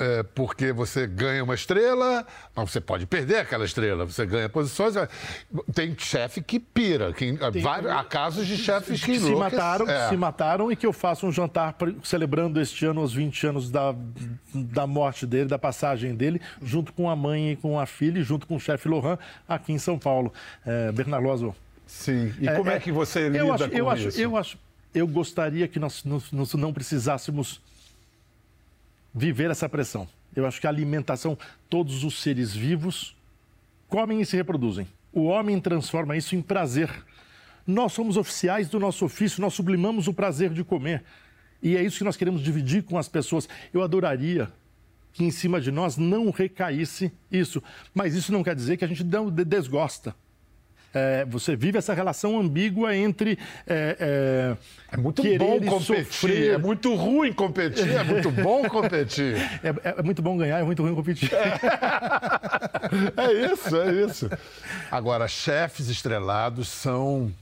é, 0.00 0.22
porque 0.22 0.72
você 0.72 1.06
ganha 1.06 1.44
uma 1.44 1.54
estrela, 1.54 2.26
mas 2.54 2.70
você 2.70 2.80
pode 2.80 3.06
perder 3.06 3.36
aquela 3.36 3.64
estrela, 3.64 4.04
você 4.04 4.26
ganha 4.26 4.48
posições. 4.48 4.96
É, 4.96 5.08
tem 5.74 5.94
chefe 5.96 6.42
que 6.42 6.58
pira, 6.58 7.12
que, 7.12 7.32
tem, 7.52 7.62
vários, 7.62 7.92
há 7.92 8.02
casos 8.02 8.46
de 8.46 8.56
chefes 8.56 9.00
que, 9.00 9.12
que 9.12 9.20
se 9.20 9.34
mataram, 9.34 9.88
é. 9.88 10.08
se 10.08 10.16
mataram 10.16 10.72
e 10.72 10.76
que 10.76 10.86
eu 10.86 10.92
faço 10.92 11.26
um 11.26 11.32
jantar 11.32 11.76
celebrando 12.02 12.60
este 12.60 12.86
ano 12.86 13.02
os 13.02 13.14
20 13.14 13.46
anos 13.46 13.70
da, 13.70 13.94
da 14.54 14.86
morte 14.86 15.26
dele, 15.26 15.48
da 15.48 15.58
passagem 15.58 16.14
dele, 16.14 16.40
junto 16.62 16.92
com 16.92 17.08
a 17.08 17.14
mãe 17.14 17.52
e 17.52 17.56
com 17.56 17.78
a 17.78 17.86
filha, 17.86 18.22
junto 18.22 18.46
com 18.46 18.56
o 18.56 18.60
chefe 18.60 18.88
Lohan, 18.88 19.18
aqui 19.46 19.72
em 19.72 19.78
São 19.78 19.98
Paulo. 19.98 20.32
É, 20.66 20.90
Bernardo. 20.90 21.20
Sim, 21.86 22.32
e 22.40 22.48
como 22.48 22.70
é, 22.70 22.76
é, 22.76 22.80
que 22.80 22.90
você 22.90 23.28
lida 23.28 23.52
acho, 23.52 23.68
com 23.68 23.76
eu 23.76 23.92
isso? 23.92 24.08
Acho, 24.08 24.20
eu 24.20 24.36
acho, 24.36 24.58
eu 24.94 25.06
gostaria 25.06 25.68
que 25.68 25.78
nós, 25.78 26.04
nós 26.04 26.54
não 26.54 26.72
precisássemos 26.72 27.60
viver 29.14 29.50
essa 29.50 29.68
pressão. 29.68 30.08
Eu 30.34 30.46
acho 30.46 30.60
que 30.60 30.66
a 30.66 30.70
alimentação, 30.70 31.36
todos 31.68 32.04
os 32.04 32.20
seres 32.22 32.54
vivos 32.54 33.16
comem 33.88 34.20
e 34.20 34.26
se 34.26 34.36
reproduzem. 34.36 34.86
O 35.12 35.24
homem 35.24 35.60
transforma 35.60 36.16
isso 36.16 36.36
em 36.36 36.42
prazer. 36.42 36.88
Nós 37.66 37.92
somos 37.92 38.16
oficiais 38.16 38.68
do 38.68 38.78
nosso 38.78 39.04
ofício, 39.04 39.40
nós 39.40 39.54
sublimamos 39.54 40.06
o 40.06 40.14
prazer 40.14 40.52
de 40.52 40.62
comer. 40.62 41.04
E 41.62 41.76
é 41.76 41.82
isso 41.82 41.98
que 41.98 42.04
nós 42.04 42.16
queremos 42.16 42.42
dividir 42.42 42.84
com 42.84 42.96
as 42.96 43.08
pessoas. 43.08 43.48
Eu 43.72 43.82
adoraria 43.82 44.50
que 45.12 45.24
em 45.24 45.30
cima 45.30 45.60
de 45.60 45.70
nós 45.70 45.96
não 45.96 46.30
recaísse 46.30 47.12
isso. 47.30 47.62
Mas 47.92 48.14
isso 48.14 48.32
não 48.32 48.42
quer 48.42 48.54
dizer 48.54 48.76
que 48.76 48.84
a 48.84 48.88
gente 48.88 49.04
desgosta. 49.44 50.14
É, 50.92 51.24
você 51.24 51.54
vive 51.54 51.78
essa 51.78 51.94
relação 51.94 52.38
ambígua 52.40 52.96
entre. 52.96 53.38
É, 53.66 53.96
é, 54.00 54.56
é 54.92 54.96
muito 54.96 55.22
bom 55.38 55.60
competir, 55.60 56.04
sofrer. 56.04 56.54
é 56.54 56.58
muito 56.58 56.94
ruim 56.94 57.32
competir, 57.32 57.88
é 57.88 58.02
muito 58.02 58.30
bom 58.30 58.68
competir. 58.68 59.36
É, 59.62 59.68
é, 59.68 59.94
é 59.98 60.02
muito 60.02 60.22
bom 60.22 60.36
ganhar, 60.36 60.58
é 60.58 60.62
muito 60.62 60.82
ruim 60.82 60.94
competir. 60.94 61.30
É 63.16 63.52
isso, 63.52 63.76
é 63.76 63.92
isso. 63.92 64.30
Agora, 64.90 65.28
chefes 65.28 65.88
estrelados 65.88 66.68
são 66.68 67.32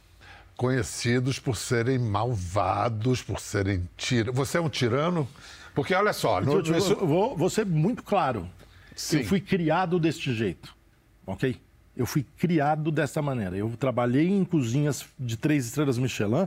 conhecidos 0.57 1.39
por 1.39 1.57
serem 1.57 1.99
malvados, 1.99 3.23
por 3.23 3.41
serem 3.41 3.89
tiranos. 3.97 4.35
Você 4.37 4.59
é 4.59 4.61
um 4.61 4.69
tirano? 4.69 5.29
Porque 5.75 5.95
olha 5.95 6.13
só. 6.13 6.41
No, 6.41 6.55
eu, 6.55 6.75
eu, 6.75 7.07
vou, 7.07 7.37
vou 7.37 7.49
ser 7.49 7.65
muito 7.65 8.03
claro. 8.03 8.49
Sim. 8.95 9.19
Eu 9.19 9.25
fui 9.25 9.41
criado 9.41 10.01
deste 10.01 10.35
jeito, 10.35 10.75
ok? 11.25 11.57
Eu 11.99 12.07
fui 12.07 12.25
criado 12.39 12.93
dessa 12.93 13.21
maneira. 13.21 13.57
Eu 13.57 13.77
trabalhei 13.77 14.29
em 14.29 14.45
cozinhas 14.45 15.05
de 15.19 15.37
três 15.37 15.67
estrelas 15.67 15.99
Michelin, 15.99 16.47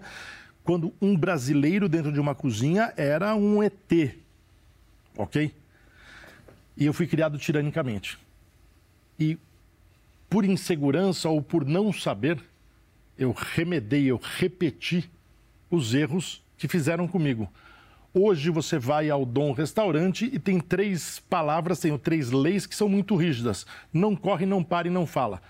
quando 0.63 0.93
um 1.01 1.13
brasileiro 1.13 1.89
dentro 1.89 2.09
de 2.09 2.21
uma 2.21 2.33
cozinha 2.33 2.93
era 2.95 3.35
um 3.35 3.61
ET, 3.61 4.15
ok? 5.17 5.53
E 6.77 6.85
eu 6.85 6.93
fui 6.93 7.05
criado 7.05 7.37
tiranicamente. 7.37 8.17
E 9.19 9.37
por 10.29 10.45
insegurança 10.45 11.27
ou 11.27 11.41
por 11.41 11.65
não 11.65 11.91
saber, 11.91 12.41
eu 13.17 13.33
remedei, 13.33 14.05
eu 14.05 14.21
repeti 14.23 15.11
os 15.69 15.93
erros 15.93 16.41
que 16.57 16.69
fizeram 16.69 17.09
comigo. 17.09 17.51
Hoje 18.13 18.49
você 18.49 18.77
vai 18.77 19.09
ao 19.09 19.25
Dom 19.25 19.53
Restaurante 19.53 20.29
e 20.33 20.37
tem 20.37 20.59
três 20.59 21.19
palavras, 21.29 21.79
tem 21.79 21.97
três 21.97 22.29
leis 22.29 22.65
que 22.65 22.75
são 22.75 22.89
muito 22.89 23.15
rígidas. 23.15 23.65
Não 23.93 24.17
corre, 24.17 24.45
não 24.45 24.61
para 24.61 24.89
e 24.89 24.91
não 24.91 25.07
fala. 25.07 25.41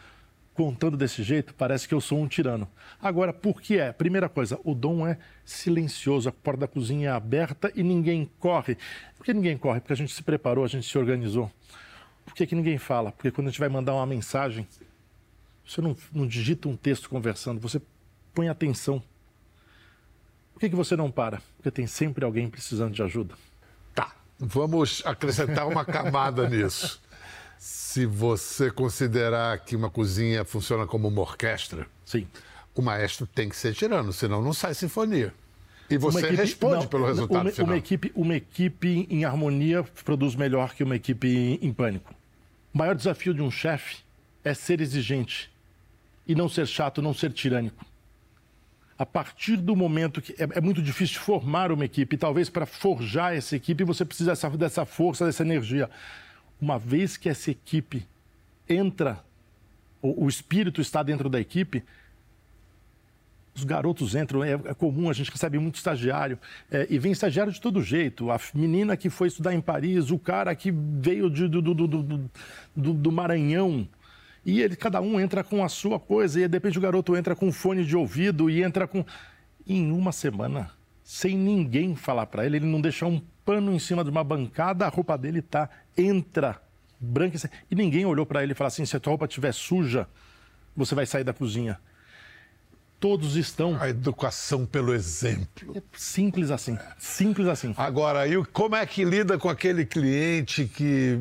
Contando 0.54 0.96
desse 0.96 1.24
jeito, 1.24 1.56
parece 1.56 1.88
que 1.88 1.94
eu 1.94 2.00
sou 2.00 2.20
um 2.20 2.28
tirano. 2.28 2.68
Agora, 3.02 3.34
por 3.34 3.60
que 3.60 3.80
é? 3.80 3.92
Primeira 3.92 4.30
coisa, 4.30 4.60
o 4.64 4.76
Dom 4.76 5.08
é 5.08 5.18
silencioso, 5.44 6.30
a 6.30 6.32
porta 6.32 6.60
da 6.60 6.68
cozinha 6.68 7.10
é 7.10 7.12
aberta 7.12 7.72
e 7.76 7.82
ninguém 7.82 8.30
corre. 8.38 8.78
Por 9.18 9.26
que 9.26 9.34
ninguém 9.34 9.58
corre? 9.58 9.80
Porque 9.80 9.94
a 9.94 9.98
gente 9.98 10.14
se 10.14 10.22
preparou, 10.22 10.64
a 10.64 10.68
gente 10.68 10.88
se 10.88 10.98
organizou. 11.00 11.52
Por 12.24 12.36
que, 12.36 12.46
que 12.46 12.54
ninguém 12.54 12.78
fala? 12.78 13.12
Porque 13.12 13.32
quando 13.32 13.48
a 13.48 13.50
gente 13.50 13.60
vai 13.60 13.70
mandar 13.70 13.96
uma 13.96 14.06
mensagem, 14.06 14.68
você 15.66 15.82
não, 15.82 15.98
não 16.14 16.28
digita 16.28 16.70
um 16.70 16.76
texto 16.76 17.10
conversando, 17.10 17.60
você 17.60 17.82
põe 18.36 18.50
atenção 18.50 19.02
que, 20.62 20.70
que 20.70 20.76
você 20.76 20.96
não 20.96 21.10
para? 21.10 21.42
Porque 21.58 21.72
tem 21.72 21.88
sempre 21.88 22.24
alguém 22.24 22.48
precisando 22.48 22.94
de 22.94 23.02
ajuda. 23.02 23.34
Tá, 23.96 24.14
vamos 24.38 25.02
acrescentar 25.04 25.68
uma 25.68 25.84
camada 25.84 26.48
nisso. 26.50 27.02
Se 27.58 28.06
você 28.06 28.70
considerar 28.70 29.58
que 29.60 29.76
uma 29.76 29.90
cozinha 29.90 30.46
funciona 30.46 30.86
como 30.86 31.08
uma 31.08 31.22
orquestra, 31.22 31.88
Sim. 32.06 32.28
o 32.76 32.82
maestro 32.82 33.26
tem 33.26 33.50
que 33.50 33.56
ser 33.56 33.74
tirano, 33.74 34.14
senão 34.14 34.40
não 34.40 34.54
sai 34.54 34.76
sinfonia. 34.76 35.34
E 35.90 35.98
você 35.98 36.20
equipe, 36.20 36.36
responde 36.36 36.76
não, 36.76 36.88
pelo 36.88 37.08
resultado 37.08 37.42
uma, 37.42 37.52
final. 37.52 37.68
Uma 37.68 37.78
equipe, 37.78 38.12
uma 38.16 38.36
equipe 38.36 39.08
em 39.10 39.26
harmonia 39.26 39.84
produz 40.06 40.36
melhor 40.36 40.76
que 40.76 40.84
uma 40.84 40.96
equipe 40.96 41.28
em, 41.28 41.60
em 41.60 41.74
pânico. 41.74 42.14
O 42.74 42.78
maior 42.78 42.96
desafio 42.96 43.34
de 43.34 43.42
um 43.42 43.50
chefe 43.50 43.98
é 44.44 44.54
ser 44.54 44.80
exigente 44.80 45.52
e 46.28 46.36
não 46.36 46.48
ser 46.48 46.68
chato, 46.68 47.02
não 47.02 47.14
ser 47.16 47.34
tirânico 47.34 47.84
a 49.02 49.06
partir 49.06 49.58
do 49.58 49.76
momento 49.76 50.22
que 50.22 50.32
é, 50.34 50.48
é 50.58 50.62
muito 50.62 50.80
difícil 50.80 51.20
formar 51.20 51.72
uma 51.72 51.84
equipe, 51.84 52.16
talvez 52.18 52.52
para 52.52 52.68
forjar 52.68 53.36
essa 53.36 53.56
equipe 53.56 53.84
você 53.84 54.06
precisa 54.06 54.30
dessa, 54.30 54.48
dessa 54.52 54.86
força, 54.86 55.26
dessa 55.26 55.42
energia. 55.42 55.90
Uma 56.62 56.78
vez 56.78 57.18
que 57.18 57.28
essa 57.28 57.50
equipe 57.50 58.06
entra, 58.70 59.20
o, 60.04 60.26
o 60.26 60.30
espírito 60.30 60.82
está 60.82 61.02
dentro 61.02 61.30
da 61.30 61.40
equipe, 61.40 61.84
os 63.56 63.64
garotos 63.64 64.14
entram, 64.14 64.44
é, 64.44 64.52
é, 64.52 64.74
comum, 64.76 65.10
a 65.10 65.14
gente 65.14 65.32
recebe 65.32 65.58
muito 65.58 65.78
estagiário, 65.78 66.38
é, 66.72 66.86
e 66.88 67.00
vem 67.00 67.12
estagiário 67.12 67.52
de 67.52 67.60
todo 67.60 67.82
jeito. 67.82 68.30
A 68.30 68.40
menina 68.54 68.96
que 68.96 69.10
foi 69.10 69.30
estudar 69.30 69.52
em 69.56 69.62
Paris, 69.62 70.12
o 70.12 70.20
cara 70.20 70.56
que 70.56 70.70
veio 70.72 71.28
de, 71.28 71.48
do, 71.48 71.60
do, 71.60 71.74
do, 71.88 72.30
do, 72.76 73.12
Maranhão, 73.12 73.88
e 74.46 74.62
ele, 74.62 74.76
cada 74.76 75.00
um 75.02 75.20
entra 75.20 75.44
com 75.44 75.64
a 75.64 75.70
sua 75.70 76.00
coisa, 76.00 76.40
e 76.40 76.48
de 76.48 76.56
repente 76.56 76.78
o 76.78 76.82
garoto 76.82 77.16
entra 77.16 77.36
com 77.36 77.52
fone 77.52 77.86
de 77.86 77.96
ouvido 77.96 78.50
e 78.50 78.64
entra 78.64 78.88
com. 78.88 79.06
Em 79.68 79.92
uma 79.92 80.12
semana, 80.12 80.72
sem 81.04 81.38
ninguém 81.38 81.96
falar 81.96 82.26
para 82.26 82.46
ele, 82.46 82.58
ele 82.58 82.66
não 82.66 82.82
deixa 82.82 83.06
um 83.06 83.22
pano 83.46 83.74
em 83.74 83.80
cima 83.80 84.04
de 84.04 84.10
uma 84.10 84.24
bancada, 84.24 84.86
a 84.86 84.90
roupa 84.90 85.16
dele 85.18 85.42
tá, 85.42 85.70
entra 85.96 86.60
branca 87.00 87.38
e 87.70 87.76
ninguém 87.76 88.06
olhou 88.06 88.26
para 88.26 88.44
ele 88.44 88.54
e 88.54 88.56
falou 88.56 88.68
assim: 88.68 88.86
se 88.86 88.96
a 88.96 89.00
tua 89.00 89.12
roupa 89.12 89.26
estiver 89.26 89.54
suja, 89.54 90.08
você 90.76 90.96
vai 90.96 91.06
sair 91.06 91.24
da 91.24 91.34
cozinha. 91.34 91.80
Todos 93.00 93.36
estão. 93.36 93.82
A 93.82 93.90
educação 93.90 94.64
pelo 94.64 94.94
exemplo. 94.94 95.76
É 95.76 95.82
simples 95.94 96.52
assim. 96.52 96.78
Simples 97.00 97.48
assim. 97.48 97.74
Agora, 97.76 98.28
e 98.28 98.46
como 98.46 98.76
é 98.76 98.86
que 98.86 99.04
lida 99.04 99.40
com 99.40 99.50
aquele 99.50 99.86
cliente 99.86 100.66
que 100.66 101.20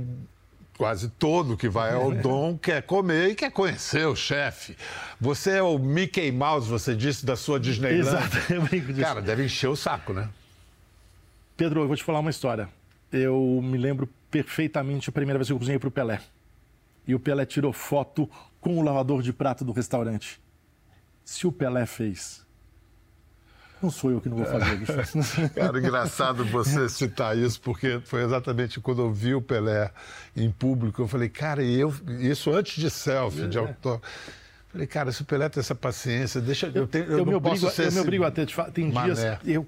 quase 0.81 1.11
todo 1.11 1.59
que 1.59 1.69
vai 1.69 1.93
ao 1.93 2.11
Dom 2.17 2.57
quer 2.57 2.83
comer 2.83 3.33
e 3.33 3.35
quer 3.35 3.51
conhecer 3.51 4.07
o 4.07 4.17
chefe. 4.17 4.75
Você 5.21 5.59
é 5.59 5.63
o 5.63 5.79
Mickey 5.79 6.33
Mouse, 6.33 6.71
você 6.71 6.97
disse, 6.97 7.27
da 7.27 7.37
sua 7.37 7.61
Disneyland. 7.61 8.01
Exato, 8.01 8.37
eu 8.51 8.63
brinco 8.63 8.87
disso. 8.87 9.03
Cara, 9.03 9.21
deve 9.21 9.45
encher 9.45 9.69
o 9.69 9.77
saco, 9.77 10.15
né? 10.15 10.31
Pedro, 11.55 11.83
eu 11.83 11.87
vou 11.87 11.95
te 11.95 12.03
falar 12.03 12.21
uma 12.21 12.31
história. 12.31 12.67
Eu 13.13 13.61
me 13.63 13.77
lembro 13.77 14.09
perfeitamente 14.31 15.11
a 15.11 15.13
primeira 15.13 15.39
vez 15.39 15.49
que 15.49 15.53
eu 15.53 15.59
cozinhei 15.59 15.79
para 15.79 15.89
o 15.89 15.93
Pelé. 15.93 16.19
E 17.07 17.15
o 17.15 17.21
Pelé 17.21 17.45
tirou 17.45 17.75
foto 17.75 18.27
com 18.59 18.79
o 18.79 18.83
lavador 18.83 19.21
de 19.21 19.35
prato 19.35 19.63
do 19.63 19.73
restaurante. 19.73 20.41
Se 21.23 21.47
o 21.47 21.53
Pelé 21.53 21.85
fez, 21.85 22.43
não 23.83 23.91
sou 23.91 24.11
eu 24.11 24.21
que 24.21 24.29
não 24.29 24.37
vou 24.37 24.47
fazer 24.47 24.83
isso. 24.83 25.51
Cara, 25.55 25.79
engraçado 25.79 26.45
você 26.45 26.89
citar 26.89 27.37
isso, 27.37 27.61
porque 27.61 28.01
foi 28.05 28.23
exatamente 28.23 28.81
quando 28.81 29.03
eu 29.03 29.13
vi 29.13 29.35
o 29.35 29.43
Pelé 29.43 29.91
em 30.37 30.51
público, 30.51 31.03
eu 31.03 31.09
falei, 31.09 31.29
cara, 31.29 31.63
eu, 31.63 31.93
isso 32.21 32.51
antes 32.51 32.81
de 32.81 32.91
selfie, 32.91 33.49
de 33.49 33.59
é. 33.59 33.61
autor. 33.61 34.01
Falei, 34.69 34.87
cara, 34.87 35.11
se 35.11 35.23
o 35.23 35.25
Pelé 35.25 35.49
tem 35.49 35.61
essa 35.61 35.75
paciência, 35.75 36.41
deixa 36.41 36.67
eu, 36.67 36.89
eu, 36.93 37.01
eu, 37.01 37.19
eu 37.19 37.27
me 37.27 37.35
obrigo, 37.35 37.61
posso 37.61 37.71
ser 37.71 37.89
Eu 37.89 37.93
me 37.93 38.01
obrigo 38.01 38.25
a 38.25 38.31
ter, 38.31 38.47
tem 38.73 38.93
mané. 38.93 39.15
dias, 39.15 39.39
eu 39.45 39.67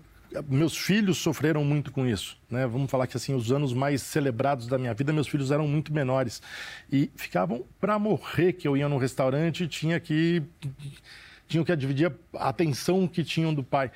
meus 0.48 0.77
filhos 0.77 1.18
sofreram 1.18 1.64
muito 1.64 1.92
com 1.92 2.07
isso, 2.07 2.38
né? 2.48 2.66
Vamos 2.66 2.90
falar 2.90 3.07
que 3.07 3.16
assim 3.16 3.35
os 3.35 3.53
anos 3.53 3.75
mais 3.75 4.01
celebrados 4.03 4.66
da 4.66 4.79
minha 4.79 4.94
vida, 4.94 5.12
meus 5.12 5.29
filhos 5.29 5.51
eram 5.51 5.66
muito 5.68 5.92
menores 5.92 6.40
e 6.90 7.11
ficavam 7.16 7.64
para 7.81 7.98
morrer 7.98 8.55
que 8.55 8.66
eu 8.66 8.77
ia 8.77 8.88
num 8.88 8.96
restaurante 8.96 9.64
e 9.64 9.68
tinha 9.68 10.01
que 10.01 10.42
tinham 11.52 11.64
que 11.64 11.76
dividir 11.76 12.12
a 12.34 12.48
atenção 12.48 13.06
que 13.06 13.22
tinham 13.22 13.52
do 13.54 13.62
pai. 13.62 13.92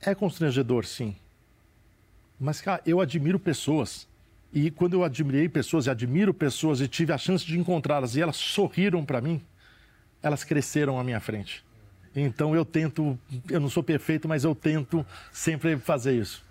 É 0.00 0.14
constrangedor, 0.14 0.84
sim. 0.84 1.14
Mas, 2.40 2.60
cara, 2.60 2.82
eu 2.86 3.00
admiro 3.00 3.38
pessoas. 3.38 4.08
E 4.52 4.70
quando 4.70 4.94
eu 4.94 5.04
admirei 5.04 5.48
pessoas 5.48 5.86
e 5.86 5.90
admiro 5.90 6.32
pessoas 6.32 6.80
e 6.80 6.88
tive 6.88 7.12
a 7.12 7.18
chance 7.18 7.44
de 7.44 7.58
encontrá-las 7.58 8.16
e 8.16 8.22
elas 8.22 8.36
sorriram 8.36 9.04
para 9.04 9.20
mim, 9.20 9.42
elas 10.22 10.44
cresceram 10.44 10.98
à 10.98 11.04
minha 11.04 11.20
frente. 11.20 11.64
Então 12.14 12.54
eu 12.54 12.64
tento, 12.64 13.18
eu 13.50 13.60
não 13.60 13.68
sou 13.68 13.82
perfeito, 13.82 14.28
mas 14.28 14.44
eu 14.44 14.54
tento 14.54 15.04
sempre 15.32 15.76
fazer 15.76 16.16
isso. 16.18 16.44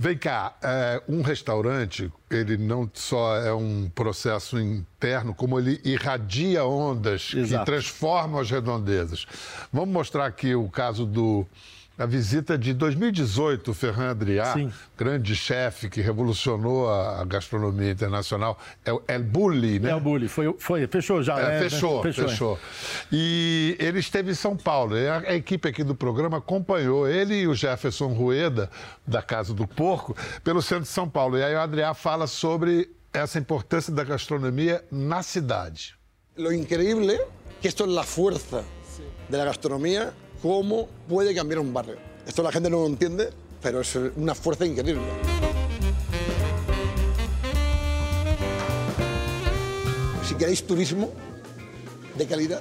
Vem 0.00 0.16
cá, 0.16 0.54
é, 0.62 1.02
um 1.08 1.22
restaurante, 1.22 2.08
ele 2.30 2.56
não 2.56 2.88
só 2.94 3.36
é 3.38 3.52
um 3.52 3.90
processo 3.92 4.56
interno, 4.56 5.34
como 5.34 5.58
ele 5.58 5.80
irradia 5.84 6.64
ondas 6.64 7.32
Exato. 7.34 7.64
que 7.64 7.66
transformam 7.72 8.40
as 8.40 8.48
redondezas. 8.48 9.26
Vamos 9.72 9.88
mostrar 9.88 10.26
aqui 10.26 10.54
o 10.54 10.68
caso 10.68 11.04
do 11.04 11.44
a 11.98 12.06
visita 12.06 12.56
de 12.56 12.72
2018, 12.72 13.74
Ferran 13.74 14.10
Adrià, 14.10 14.52
Sim. 14.52 14.72
grande 14.96 15.34
chefe 15.34 15.90
que 15.90 16.00
revolucionou 16.00 16.88
a 16.88 17.24
gastronomia 17.24 17.90
internacional, 17.90 18.56
é 18.84 18.92
o 18.92 19.02
El 19.08 19.24
Bulli, 19.24 19.80
né? 19.80 19.90
El 19.90 19.98
Bulli, 19.98 20.28
foi, 20.28 20.54
foi, 20.58 20.86
fechou 20.86 21.24
já. 21.24 21.40
É, 21.40 21.56
é, 21.56 21.68
fechou, 21.68 22.00
fechou, 22.00 22.24
é. 22.24 22.28
fechou. 22.28 22.58
E 23.10 23.76
ele 23.80 23.98
esteve 23.98 24.30
em 24.30 24.34
São 24.34 24.56
Paulo, 24.56 24.94
a, 24.94 25.30
a, 25.30 25.34
equipe 25.34 25.68
aqui 25.68 25.82
do 25.82 25.94
programa 25.94 26.38
acompanhou 26.38 27.08
ele 27.08 27.34
e 27.34 27.48
o 27.48 27.54
Jefferson 27.54 28.12
Rueda, 28.12 28.70
da 29.04 29.20
Casa 29.20 29.52
do 29.52 29.66
Porco, 29.66 30.16
pelo 30.44 30.62
centro 30.62 30.84
de 30.84 30.90
São 30.90 31.08
Paulo. 31.08 31.36
E 31.36 31.42
aí 31.42 31.54
o 31.54 31.60
Adrià 31.60 31.94
fala 31.94 32.28
sobre 32.28 32.90
essa 33.12 33.40
importância 33.40 33.92
da 33.92 34.04
gastronomia 34.04 34.84
na 34.90 35.22
cidade. 35.22 35.96
Lo 36.36 36.52
increíble 36.52 37.14
é 37.14 37.26
que 37.60 37.66
esto 37.66 37.84
es 37.84 37.90
la 37.90 38.04
fuerza 38.04 38.62
de 39.28 39.36
la 39.36 39.44
gastronomía 39.44 40.12
cómo 40.42 40.88
puede 41.08 41.34
cambiar 41.34 41.60
un 41.60 41.72
barrio. 41.72 41.96
Esto 42.26 42.42
la 42.42 42.52
gente 42.52 42.70
no 42.70 42.80
lo 42.80 42.86
entiende, 42.86 43.30
pero 43.62 43.80
es 43.80 43.94
una 44.16 44.34
fuerza 44.34 44.64
increíble. 44.66 45.02
Si 50.26 50.34
queréis 50.34 50.66
turismo 50.66 51.10
de 52.16 52.26
calidad, 52.26 52.60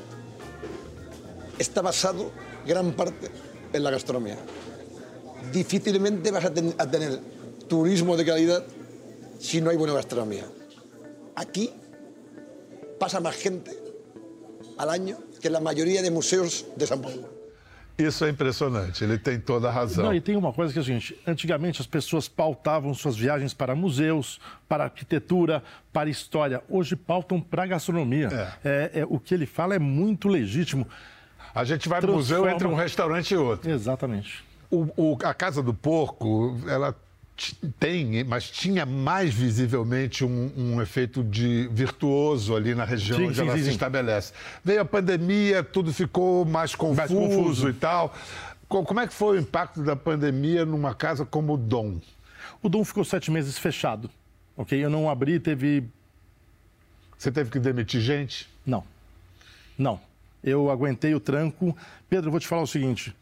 está 1.59 1.81
basado 1.81 2.31
gran 2.65 2.93
parte 2.93 3.29
en 3.73 3.83
la 3.83 3.91
gastronomía. 3.91 4.37
Difícilmente 5.51 6.31
vas 6.31 6.45
a, 6.45 6.53
a 6.77 6.91
tener 6.91 7.19
turismo 7.67 8.15
de 8.15 8.25
calidad 8.25 8.63
si 9.39 9.61
no 9.61 9.69
hay 9.69 9.77
buena 9.77 9.93
gastronomía. 9.93 10.45
Aquí 11.35 11.71
pasa 12.99 13.19
más 13.19 13.35
gente 13.35 13.77
al 14.77 14.89
año 14.89 15.17
que 15.41 15.49
la 15.49 15.59
mayoría 15.59 16.01
de 16.01 16.09
museos 16.09 16.65
de 16.75 16.87
San 16.87 17.01
Paulo. 17.01 17.36
Isso 17.97 18.23
é 18.23 18.29
impressionante, 18.29 19.03
ele 19.03 19.17
tem 19.17 19.39
toda 19.39 19.67
a 19.69 19.71
razão. 19.71 20.05
Não, 20.05 20.13
e 20.13 20.21
tem 20.21 20.35
uma 20.35 20.53
coisa 20.53 20.71
que 20.71 20.77
é 20.77 20.81
a 20.81 20.85
gente, 20.85 21.19
antigamente 21.25 21.81
as 21.81 21.87
pessoas 21.87 22.27
pautavam 22.27 22.93
suas 22.93 23.17
viagens 23.17 23.55
para 23.55 23.73
museus, 23.73 24.39
para 24.69 24.83
arquitetura, 24.83 25.63
para 25.91 26.07
história. 26.07 26.61
Hoje 26.69 26.95
pautam 26.95 27.41
para 27.41 27.65
gastronomia. 27.65 28.29
É. 28.63 28.91
É, 28.93 28.99
é, 28.99 29.05
o 29.09 29.19
que 29.19 29.33
ele 29.33 29.47
fala 29.47 29.73
é 29.73 29.79
muito 29.79 30.27
legítimo. 30.27 30.87
A 31.55 31.63
gente 31.63 31.89
vai 31.89 31.99
para 31.99 32.11
o 32.11 32.15
museu 32.15 32.47
entre 32.47 32.67
um 32.67 32.75
restaurante 32.75 33.31
e 33.31 33.37
outro. 33.37 33.69
Exatamente. 33.69 34.45
O, 34.69 34.87
o, 34.95 35.17
a 35.23 35.33
Casa 35.33 35.63
do 35.63 35.73
Porco, 35.73 36.55
ela 36.67 36.95
tem, 37.79 38.23
mas 38.23 38.49
tinha 38.49 38.85
mais 38.85 39.33
visivelmente 39.33 40.25
um, 40.25 40.51
um, 40.57 40.81
efeito 40.81 41.23
de 41.23 41.67
virtuoso 41.71 42.55
ali 42.55 42.73
na 42.73 42.83
região 42.83 43.19
sim, 43.19 43.25
onde 43.27 43.35
sim, 43.35 43.41
ela 43.41 43.57
sim, 43.57 43.63
se 43.63 43.69
estabelece. 43.69 44.33
Veio 44.63 44.81
a 44.81 44.85
pandemia, 44.85 45.63
tudo 45.63 45.93
ficou 45.93 46.43
mais 46.45 46.73
confuso, 46.73 46.97
mais 46.97 47.11
confuso, 47.11 47.69
e 47.69 47.73
tal. 47.73 48.13
Como 48.67 48.99
é 48.99 49.07
que 49.07 49.13
foi 49.13 49.37
o 49.37 49.39
impacto 49.39 49.83
da 49.83 49.95
pandemia 49.95 50.65
numa 50.65 50.95
casa 50.95 51.25
como 51.25 51.53
o 51.53 51.57
Dom? 51.57 52.01
O 52.61 52.67
Dom 52.67 52.83
ficou 52.83 53.05
sete 53.05 53.29
meses 53.29 53.57
fechado, 53.57 54.09
ok? 54.55 54.83
Eu 54.83 54.89
não 54.89 55.09
abri, 55.09 55.39
teve... 55.39 55.83
Você 57.17 57.31
teve 57.31 57.49
que 57.49 57.59
demitir 57.59 58.01
gente? 58.01 58.49
Não, 58.65 58.83
não. 59.77 59.99
Eu 60.43 60.69
aguentei 60.69 61.13
o 61.15 61.19
tranco. 61.19 61.75
Pedro, 62.09 62.27
eu 62.27 62.31
vou 62.31 62.39
te 62.39 62.47
falar 62.47 62.63
o 62.63 62.67
seguinte, 62.67 63.15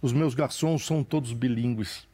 os 0.00 0.12
meus 0.12 0.34
garçons 0.34 0.84
são 0.84 1.04
todos 1.04 1.32
bilíngues 1.32 2.07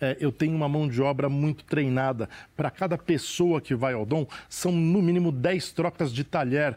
é, 0.00 0.16
eu 0.20 0.30
tenho 0.30 0.54
uma 0.54 0.68
mão 0.68 0.88
de 0.88 1.00
obra 1.00 1.28
muito 1.28 1.64
treinada. 1.64 2.28
Para 2.56 2.70
cada 2.70 2.98
pessoa 2.98 3.60
que 3.60 3.74
vai 3.74 3.94
ao 3.94 4.04
Dom, 4.04 4.26
são 4.48 4.72
no 4.72 5.00
mínimo 5.00 5.32
10 5.32 5.72
trocas 5.72 6.12
de 6.12 6.24
talher, 6.24 6.76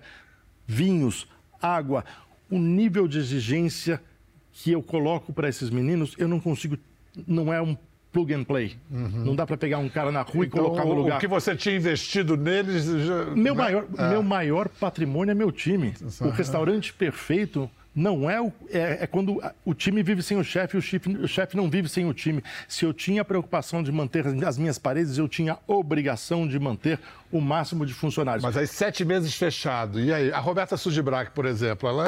vinhos, 0.66 1.28
água. 1.62 2.06
O 2.50 2.58
nível 2.58 3.08
de 3.08 3.20
exigência 3.20 4.02
que 4.52 4.72
eu 4.72 4.82
coloco 4.82 5.32
para 5.32 5.48
esses 5.50 5.70
meninos, 5.70 6.16
eu 6.18 6.28
não 6.28 6.40
consigo. 6.40 6.78
Não 7.28 7.54
é 7.54 7.62
um 7.62 7.78
plug 8.12 8.34
and 8.34 8.44
play. 8.44 8.76
Uhum. 8.90 9.26
Não 9.26 9.36
dá 9.36 9.46
para 9.46 9.58
pegar 9.58 9.78
um 9.78 9.90
cara 9.90 10.12
na 10.12 10.22
rua 10.22 10.46
então, 10.46 10.60
e 10.60 10.64
colocar 10.64 10.86
no 10.86 10.94
lugar. 10.94 11.18
O 11.18 11.20
que 11.20 11.28
você 11.28 11.56
tinha 11.56 11.76
investido 11.76 12.36
neles. 12.36 12.86
Já... 12.86 13.26
Meu, 13.36 13.54
maior, 13.54 13.86
é. 13.98 14.10
meu 14.10 14.24
maior 14.24 14.68
patrimônio 14.68 15.32
é 15.32 15.36
meu 15.36 15.52
time. 15.52 15.94
O 16.22 16.30
restaurante 16.30 16.94
perfeito 16.94 17.70
não 18.00 18.30
é, 18.30 18.42
o, 18.42 18.52
é, 18.72 19.00
é 19.02 19.08
quando 19.08 19.42
o 19.66 19.74
time 19.74 20.02
vive 20.02 20.24
sem 20.24 20.38
o 20.38 20.44
chefe 20.44 20.78
e 20.78 20.80
o 20.80 21.28
chefe 21.28 21.58
não 21.58 21.70
vive 21.70 21.90
sem 21.90 22.06
o 22.06 22.14
time. 22.14 22.42
Se 22.68 22.86
eu 22.86 22.94
tinha 22.94 23.22
a 23.22 23.26
preocupação 23.26 23.84
de 23.84 23.92
manter 23.92 24.26
as 24.46 24.58
minhas 24.58 24.80
paredes, 24.80 25.18
eu 25.18 25.28
tinha 25.28 25.58
obrigação 25.68 26.48
de 26.48 26.58
manter 26.58 27.00
o 27.32 27.42
máximo 27.42 27.86
de 27.86 27.94
funcionários. 27.94 28.44
Mas 28.44 28.58
aí 28.58 28.66
sete 28.66 29.04
meses 29.04 29.36
fechado. 29.36 30.00
E 30.00 30.14
aí, 30.14 30.32
a 30.32 30.40
Roberta 30.40 30.78
Sugibrac, 30.78 31.32
por 31.32 31.46
exemplo, 31.46 31.88
ela 31.88 32.08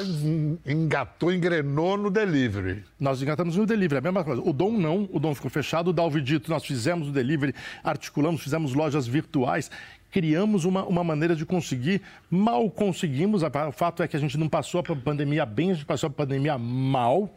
engatou, 0.66 1.32
engrenou 1.32 1.98
no 1.98 2.10
delivery. 2.10 2.84
Nós 3.00 3.22
engatamos 3.22 3.58
no 3.58 3.66
delivery, 3.66 4.00
a 4.00 4.02
mesma 4.02 4.24
coisa. 4.24 4.42
O 4.42 4.54
Dom 4.54 4.72
não, 4.72 5.10
o 5.12 5.20
Dom 5.20 5.36
ficou 5.36 5.52
fechado, 5.52 5.90
o 5.90 5.94
Dalvidito 5.94 6.50
nós 6.50 6.66
fizemos 6.66 7.10
o 7.10 7.12
delivery, 7.12 7.54
articulamos, 7.84 8.42
fizemos 8.42 8.74
lojas 8.74 9.06
virtuais 9.06 9.70
criamos 10.12 10.66
uma, 10.66 10.84
uma 10.84 11.04
maneira 11.04 11.36
de 11.36 11.46
conseguir, 11.46 12.02
mal 12.30 12.70
conseguimos, 12.70 13.42
o 13.44 13.72
fato 13.72 14.04
é 14.04 14.08
que 14.08 14.18
a 14.18 14.20
gente 14.20 14.38
não 14.38 14.50
passou 14.50 14.82
a 14.82 14.84
pandemia 14.84 15.46
bem, 15.46 15.72
a 15.72 15.74
gente 15.74 15.86
passou 15.86 16.08
a 16.08 16.12
pandemia 16.12 16.58
mal, 16.58 17.34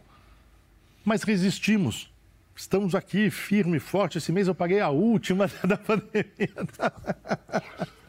mas 1.05 1.23
resistimos. 1.23 2.13
Estamos 2.57 2.95
aqui 2.95 3.31
firme 3.31 3.79
e 3.79 3.81
forte. 3.81 4.19
Esse 4.19 4.31
mês 4.31 4.47
eu 4.47 4.55
paguei 4.55 4.81
a 4.81 4.89
última 4.89 5.51
da 5.65 5.77
pandemia. 5.77 6.25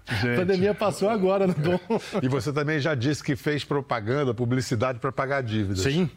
Gente. 0.08 0.30
A 0.30 0.36
pandemia 0.36 0.76
passou 0.76 1.10
agora, 1.10 1.48
não 1.48 1.56
né, 1.56 1.80
E 2.22 2.28
você 2.28 2.54
também 2.54 2.80
já 2.80 2.94
disse 2.94 3.24
que 3.24 3.36
fez 3.36 3.64
propaganda, 3.64 4.36
publicidade 4.36 5.00
para 5.00 5.12
pagar 5.12 5.42
dívidas. 5.42 5.82
Sim. 5.82 6.10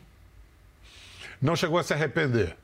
Não 1.40 1.56
chegou 1.56 1.78
a 1.78 1.82
se 1.82 1.94
arrepender? 1.94 2.54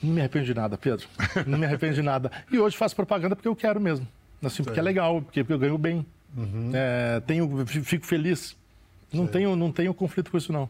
Não 0.00 0.12
me 0.12 0.20
arrependo 0.20 0.46
de 0.46 0.54
nada, 0.54 0.78
Pedro. 0.78 1.08
Não 1.46 1.58
me 1.58 1.66
arrependo 1.66 1.94
de 1.94 2.02
nada. 2.02 2.30
E 2.50 2.58
hoje 2.58 2.76
faço 2.76 2.94
propaganda 2.94 3.34
porque 3.34 3.48
eu 3.48 3.56
quero 3.56 3.80
mesmo. 3.80 4.06
Assim, 4.42 4.62
porque 4.62 4.80
é 4.80 4.82
legal, 4.82 5.22
porque 5.22 5.44
eu 5.48 5.58
ganho 5.58 5.78
bem. 5.78 6.04
Uhum. 6.36 6.70
É, 6.72 7.20
tenho, 7.20 7.66
fico 7.66 8.06
feliz. 8.06 8.56
Não 9.12 9.26
tenho, 9.26 9.56
não 9.56 9.72
tenho 9.72 9.92
conflito 9.92 10.30
com 10.30 10.38
isso, 10.38 10.52
não. 10.52 10.68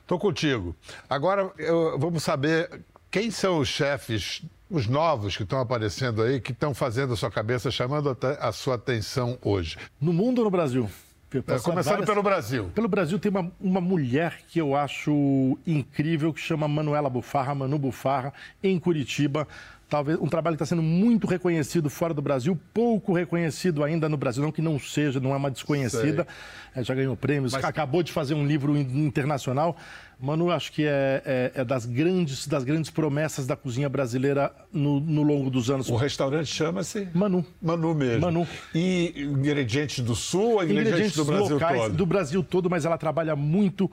Estou 0.00 0.18
contigo. 0.18 0.74
Agora, 1.08 1.50
eu, 1.58 1.98
vamos 1.98 2.22
saber 2.22 2.80
quem 3.10 3.30
são 3.30 3.58
os 3.58 3.68
chefes, 3.68 4.42
os 4.70 4.86
novos 4.86 5.36
que 5.36 5.42
estão 5.42 5.60
aparecendo 5.60 6.22
aí, 6.22 6.40
que 6.40 6.52
estão 6.52 6.72
fazendo 6.72 7.12
a 7.12 7.16
sua 7.16 7.30
cabeça, 7.30 7.70
chamando 7.70 8.10
a, 8.10 8.48
a 8.48 8.52
sua 8.52 8.76
atenção 8.76 9.38
hoje. 9.42 9.76
No 10.00 10.12
mundo 10.12 10.38
ou 10.38 10.44
no 10.44 10.50
Brasil? 10.50 10.88
É, 11.30 11.58
começando 11.58 11.84
várias... 11.84 12.06
pelo 12.06 12.22
Brasil. 12.22 12.70
Pelo 12.74 12.88
Brasil 12.88 13.18
tem 13.18 13.30
uma, 13.30 13.52
uma 13.60 13.82
mulher 13.82 14.40
que 14.48 14.58
eu 14.58 14.74
acho 14.74 15.58
incrível, 15.66 16.32
que 16.32 16.40
chama 16.40 16.66
Manuela 16.66 17.10
Bufarra, 17.10 17.54
Manu 17.54 17.78
Bufarra, 17.78 18.32
em 18.62 18.78
Curitiba 18.78 19.46
talvez 19.88 20.18
um 20.20 20.26
trabalho 20.26 20.56
que 20.56 20.62
está 20.62 20.74
sendo 20.74 20.82
muito 20.82 21.26
reconhecido 21.26 21.88
fora 21.88 22.12
do 22.12 22.20
Brasil, 22.20 22.58
pouco 22.74 23.12
reconhecido 23.12 23.82
ainda 23.82 24.08
no 24.08 24.16
Brasil, 24.16 24.42
não 24.42 24.52
que 24.52 24.60
não 24.60 24.78
seja, 24.78 25.18
não 25.18 25.32
é 25.32 25.36
uma 25.36 25.50
desconhecida, 25.50 26.26
é, 26.74 26.84
já 26.84 26.94
ganhou 26.94 27.16
prêmios, 27.16 27.52
Mas... 27.52 27.64
acabou 27.64 28.02
de 28.02 28.12
fazer 28.12 28.34
um 28.34 28.46
livro 28.46 28.76
internacional. 28.76 29.76
Manu, 30.20 30.50
acho 30.50 30.72
que 30.72 30.84
é, 30.84 31.22
é, 31.24 31.52
é, 31.54 31.64
das, 31.64 31.86
grandes, 31.86 32.46
das 32.46 32.64
grandes 32.64 32.90
promessas 32.90 33.46
da 33.46 33.54
cozinha 33.54 33.88
brasileira 33.88 34.52
no, 34.72 34.98
no 34.98 35.22
longo 35.22 35.48
dos 35.48 35.70
anos. 35.70 35.88
O 35.88 35.94
restaurante 35.94 36.46
chama-se? 36.46 37.08
Manu. 37.14 37.46
Manu 37.62 37.94
mesmo. 37.94 38.22
Manu. 38.22 38.46
E 38.74 39.14
ingredientes 39.16 40.00
do 40.00 40.16
Sul 40.16 40.54
ou 40.54 40.64
ingredientes, 40.64 40.88
ingredientes 40.88 41.16
do 41.16 41.24
Brasil 41.24 41.54
locais, 41.54 41.82
todo? 41.82 41.94
Do 41.94 42.06
Brasil 42.06 42.42
todo, 42.42 42.68
mas 42.68 42.84
ela 42.84 42.98
trabalha 42.98 43.36
muito 43.36 43.88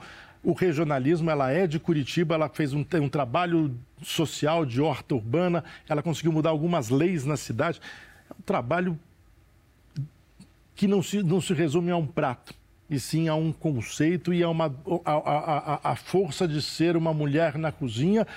o 0.45 0.53
regionalismo, 0.53 1.29
ela 1.31 1.51
é 1.51 1.65
de 1.65 1.79
Curitiba, 1.79 2.36
ela 2.36 2.47
fez 2.47 2.71
um, 2.71 2.86
um 3.01 3.10
trabalho 3.10 3.75
social 4.03 4.63
de 4.63 4.79
horta 4.79 5.15
urbana, 5.15 5.63
ela 5.89 6.03
conseguiu 6.03 6.31
mudar 6.31 6.51
algumas 6.51 6.89
leis 6.89 7.25
na 7.25 7.36
cidade. 7.36 7.81
É 8.29 8.34
um 8.34 8.43
trabalho 8.45 8.97
que 10.75 10.88
não 10.88 11.01
se, 11.01 11.23
não 11.23 11.41
se 11.41 11.51
resume 11.53 11.89
a 11.89 11.97
um 11.97 12.05
prato, 12.05 12.53
e 12.88 12.99
sim 12.99 13.27
a 13.27 13.34
um 13.34 13.51
conceito 13.51 14.31
e 14.31 14.43
a, 14.43 14.49
uma, 14.49 14.73
a, 15.03 15.12
a, 15.12 15.91
a, 15.91 15.95
força 15.95 16.47
de 16.47 16.62
ser 16.62 16.95
uma 16.95 17.12
mulher 17.12 17.58
na 17.58 17.71
cozinha 17.71 18.27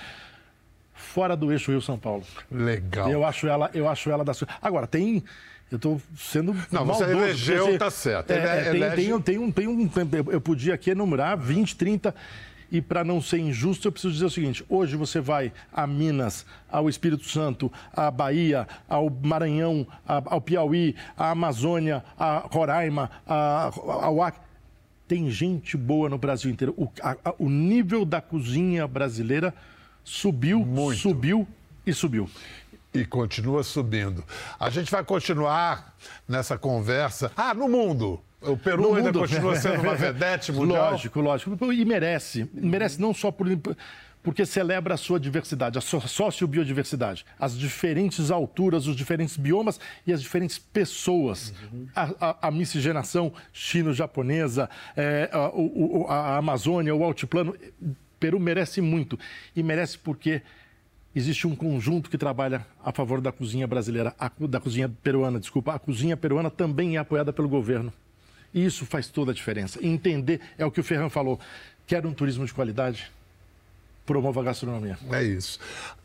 fora 0.93 1.37
do 1.37 1.51
eixo 1.51 1.69
Rio 1.71 1.81
São 1.81 1.99
Paulo. 1.99 2.23
Legal. 2.49 3.09
Eu 3.11 3.23
acho 3.23 3.47
ela, 3.47 3.69
eu 3.73 3.87
acho 3.87 4.09
ela 4.09 4.25
da 4.25 4.33
sua. 4.33 4.47
Agora, 4.59 4.87
tem. 4.87 5.23
Eu 5.71 5.75
estou 5.75 6.01
sendo. 6.17 6.53
Não, 6.71 6.85
você 6.85 7.03
maldoso, 7.03 7.03
elegeu, 7.11 7.63
porque, 7.65 7.77
tá 7.77 7.91
certo. 7.91 8.31
É, 8.31 8.35
Ele 8.37 8.47
é, 8.47 8.63
tem, 8.71 8.75
elege- 8.81 8.95
tem, 8.95 9.13
um- 9.13 9.21
tem 9.21 9.37
um, 9.39 9.51
tem 9.51 9.67
um. 10.03 10.31
Eu 10.31 10.41
podia 10.41 10.73
aqui 10.73 10.89
enumerar 10.91 11.37
20, 11.37 11.75
30. 11.75 12.13
E 12.71 12.81
para 12.81 13.03
não 13.03 13.19
ser 13.19 13.39
injusto, 13.39 13.87
eu 13.87 13.91
preciso 13.91 14.13
dizer 14.13 14.25
o 14.25 14.29
seguinte: 14.29 14.63
hoje 14.69 14.95
você 14.95 15.19
vai 15.19 15.51
a 15.73 15.85
Minas, 15.87 16.45
ao 16.71 16.87
Espírito 16.89 17.23
Santo, 17.27 17.71
à 17.91 18.11
Bahia, 18.11 18.67
ao 18.87 19.09
Maranhão, 19.09 19.87
ao 20.07 20.39
Piauí, 20.39 20.95
à 21.17 21.31
Amazônia, 21.31 22.03
a 22.17 22.47
Roraima, 22.51 23.09
a- 23.27 23.71
ao 23.85 24.21
Acre. 24.21 24.41
Tem 25.07 25.29
gente 25.31 25.75
boa 25.75 26.07
no 26.09 26.19
Brasil 26.19 26.51
inteiro. 26.51 26.73
O, 26.77 26.87
a- 27.01 27.17
a- 27.25 27.33
o 27.39 27.49
nível 27.49 28.05
da 28.05 28.21
cozinha 28.21 28.87
brasileira 28.87 29.51
subiu, 30.03 30.59
Muito. 30.63 30.99
subiu 30.99 31.47
e 31.85 31.91
subiu. 31.93 32.29
E 32.93 33.05
continua 33.05 33.61
subindo. 33.63 34.23
A 34.59 34.69
gente 34.69 34.89
vai 34.91 35.03
continuar 35.03 35.95
nessa 36.27 36.57
conversa. 36.57 37.31
Ah, 37.37 37.53
no 37.53 37.67
mundo! 37.69 38.21
O 38.41 38.55
Peru 38.57 38.81
No 38.83 38.87
ainda 38.95 39.09
mundo. 39.09 39.19
continua 39.19 39.55
sendo 39.57 39.81
uma 39.81 39.93
vedete 39.95 40.51
mundial. 40.51 40.91
Lógico, 40.91 41.19
lógico. 41.19 41.73
E 41.73 41.83
merece. 41.85 42.49
Merece 42.53 42.99
não 42.99 43.13
só 43.13 43.31
por, 43.31 43.45
porque 44.23 44.45
celebra 44.45 44.93
a 44.93 44.97
sua 44.97 45.19
diversidade, 45.19 45.77
a 45.77 45.81
sua 45.81 45.99
sociobiodiversidade, 46.01 47.25
as 47.37 47.57
diferentes 47.57 48.31
alturas, 48.31 48.87
os 48.87 48.95
diferentes 48.95 49.35
biomas 49.37 49.77
e 50.07 50.13
as 50.13 50.21
diferentes 50.21 50.57
pessoas. 50.57 51.53
A, 51.95 52.09
a- 52.19 52.37
a 52.47 52.51
miscigenação 52.51 53.31
chino-japonesa, 53.51 54.69
é, 54.95 55.29
a, 55.31 55.49
o- 55.49 56.03
o- 56.03 56.07
a 56.07 56.37
Amazônia, 56.37 56.95
o 56.95 57.03
altiplano. 57.03 57.55
Peru 58.19 58.39
merece 58.39 58.81
muito. 58.81 59.17
E 59.55 59.61
merece 59.63 59.97
porque 59.97 60.41
existe 61.15 61.47
um 61.47 61.55
conjunto 61.55 62.09
que 62.09 62.17
trabalha 62.17 62.65
a 62.83 62.91
favor 62.91 63.19
da 63.21 63.31
cozinha 63.31 63.67
brasileira, 63.67 64.13
a- 64.19 64.31
da 64.47 64.59
cozinha 64.59 64.89
peruana, 65.03 65.39
desculpa. 65.39 65.73
A 65.73 65.79
cozinha 65.79 66.15
peruana 66.17 66.49
também 66.49 66.95
é 66.95 66.99
apoiada 66.99 67.31
pelo 67.33 67.49
governo. 67.49 67.91
E 68.53 68.65
isso 68.65 68.85
faz 68.85 69.07
toda 69.07 69.31
a 69.31 69.33
diferença. 69.33 69.83
Entender 69.85 70.39
é 70.57 70.65
o 70.65 70.71
que 70.71 70.79
o 70.79 70.83
Ferran 70.83 71.09
falou. 71.09 71.39
Quer 71.85 72.05
um 72.05 72.13
turismo 72.13 72.45
de 72.45 72.53
qualidade? 72.53 73.11
Promova 74.09 74.41
a 74.41 74.43
gastronomia. 74.43 74.97
É 75.11 75.21
isso. 75.21 75.59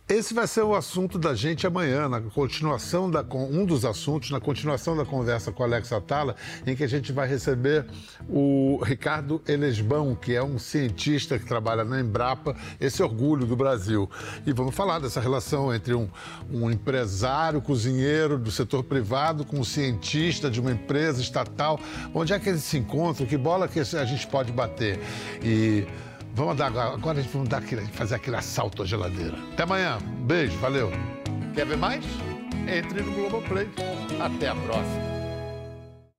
Esse 0.06 0.34
vai 0.34 0.46
ser 0.46 0.60
o 0.60 0.74
assunto 0.74 1.18
da 1.18 1.34
gente 1.34 1.66
amanhã, 1.66 2.06
na 2.06 2.20
continuação 2.20 3.10
da 3.10 3.24
um 3.32 3.64
dos 3.64 3.86
assuntos, 3.86 4.30
na 4.30 4.38
continuação 4.38 4.94
da 4.94 5.06
conversa 5.06 5.50
com 5.50 5.62
Alex 5.62 5.90
Atala, 5.90 6.36
em 6.66 6.76
que 6.76 6.84
a 6.84 6.86
gente 6.86 7.10
vai 7.10 7.26
receber 7.26 7.86
o 8.28 8.78
Ricardo 8.84 9.40
Elesbão, 9.48 10.14
que 10.14 10.34
é 10.34 10.44
um 10.44 10.58
cientista 10.58 11.38
que 11.38 11.46
trabalha 11.46 11.82
na 11.82 11.98
Embrapa, 11.98 12.54
esse 12.78 13.02
orgulho 13.02 13.46
do 13.46 13.56
Brasil. 13.56 14.10
E 14.44 14.52
vamos 14.52 14.74
falar 14.74 14.98
dessa 14.98 15.18
relação 15.18 15.74
entre 15.74 15.94
um, 15.94 16.06
um 16.52 16.70
empresário, 16.70 17.62
cozinheiro 17.62 18.36
do 18.36 18.50
setor 18.50 18.84
privado 18.84 19.46
com 19.46 19.60
um 19.60 19.64
cientista 19.64 20.50
de 20.50 20.60
uma 20.60 20.72
empresa 20.72 21.22
estatal. 21.22 21.80
Onde 22.12 22.34
é 22.34 22.38
que 22.38 22.50
eles 22.50 22.64
se 22.64 22.76
encontram? 22.76 23.26
Que 23.26 23.38
bola 23.38 23.66
que 23.66 23.80
a 23.80 24.04
gente 24.04 24.26
pode 24.26 24.52
bater? 24.52 25.00
E 25.42 25.86
Vamos 26.34 26.56
dar 26.56 26.66
agora, 26.66 26.94
agora 26.94 27.18
a 27.18 27.22
gente 27.22 27.32
vamos 27.32 27.48
dar 27.48 27.58
aquele, 27.58 27.86
fazer 27.86 28.16
aquele 28.16 28.36
assalto 28.36 28.82
à 28.82 28.86
geladeira. 28.86 29.38
Até 29.52 29.62
amanhã. 29.62 29.98
Beijo, 30.26 30.58
valeu. 30.58 30.90
Quer 31.54 31.64
ver 31.64 31.76
mais? 31.76 32.04
Entre 32.66 33.02
no 33.02 33.12
Globoplay. 33.12 33.68
Até 34.20 34.48
a 34.48 34.54
próxima. 34.56 35.13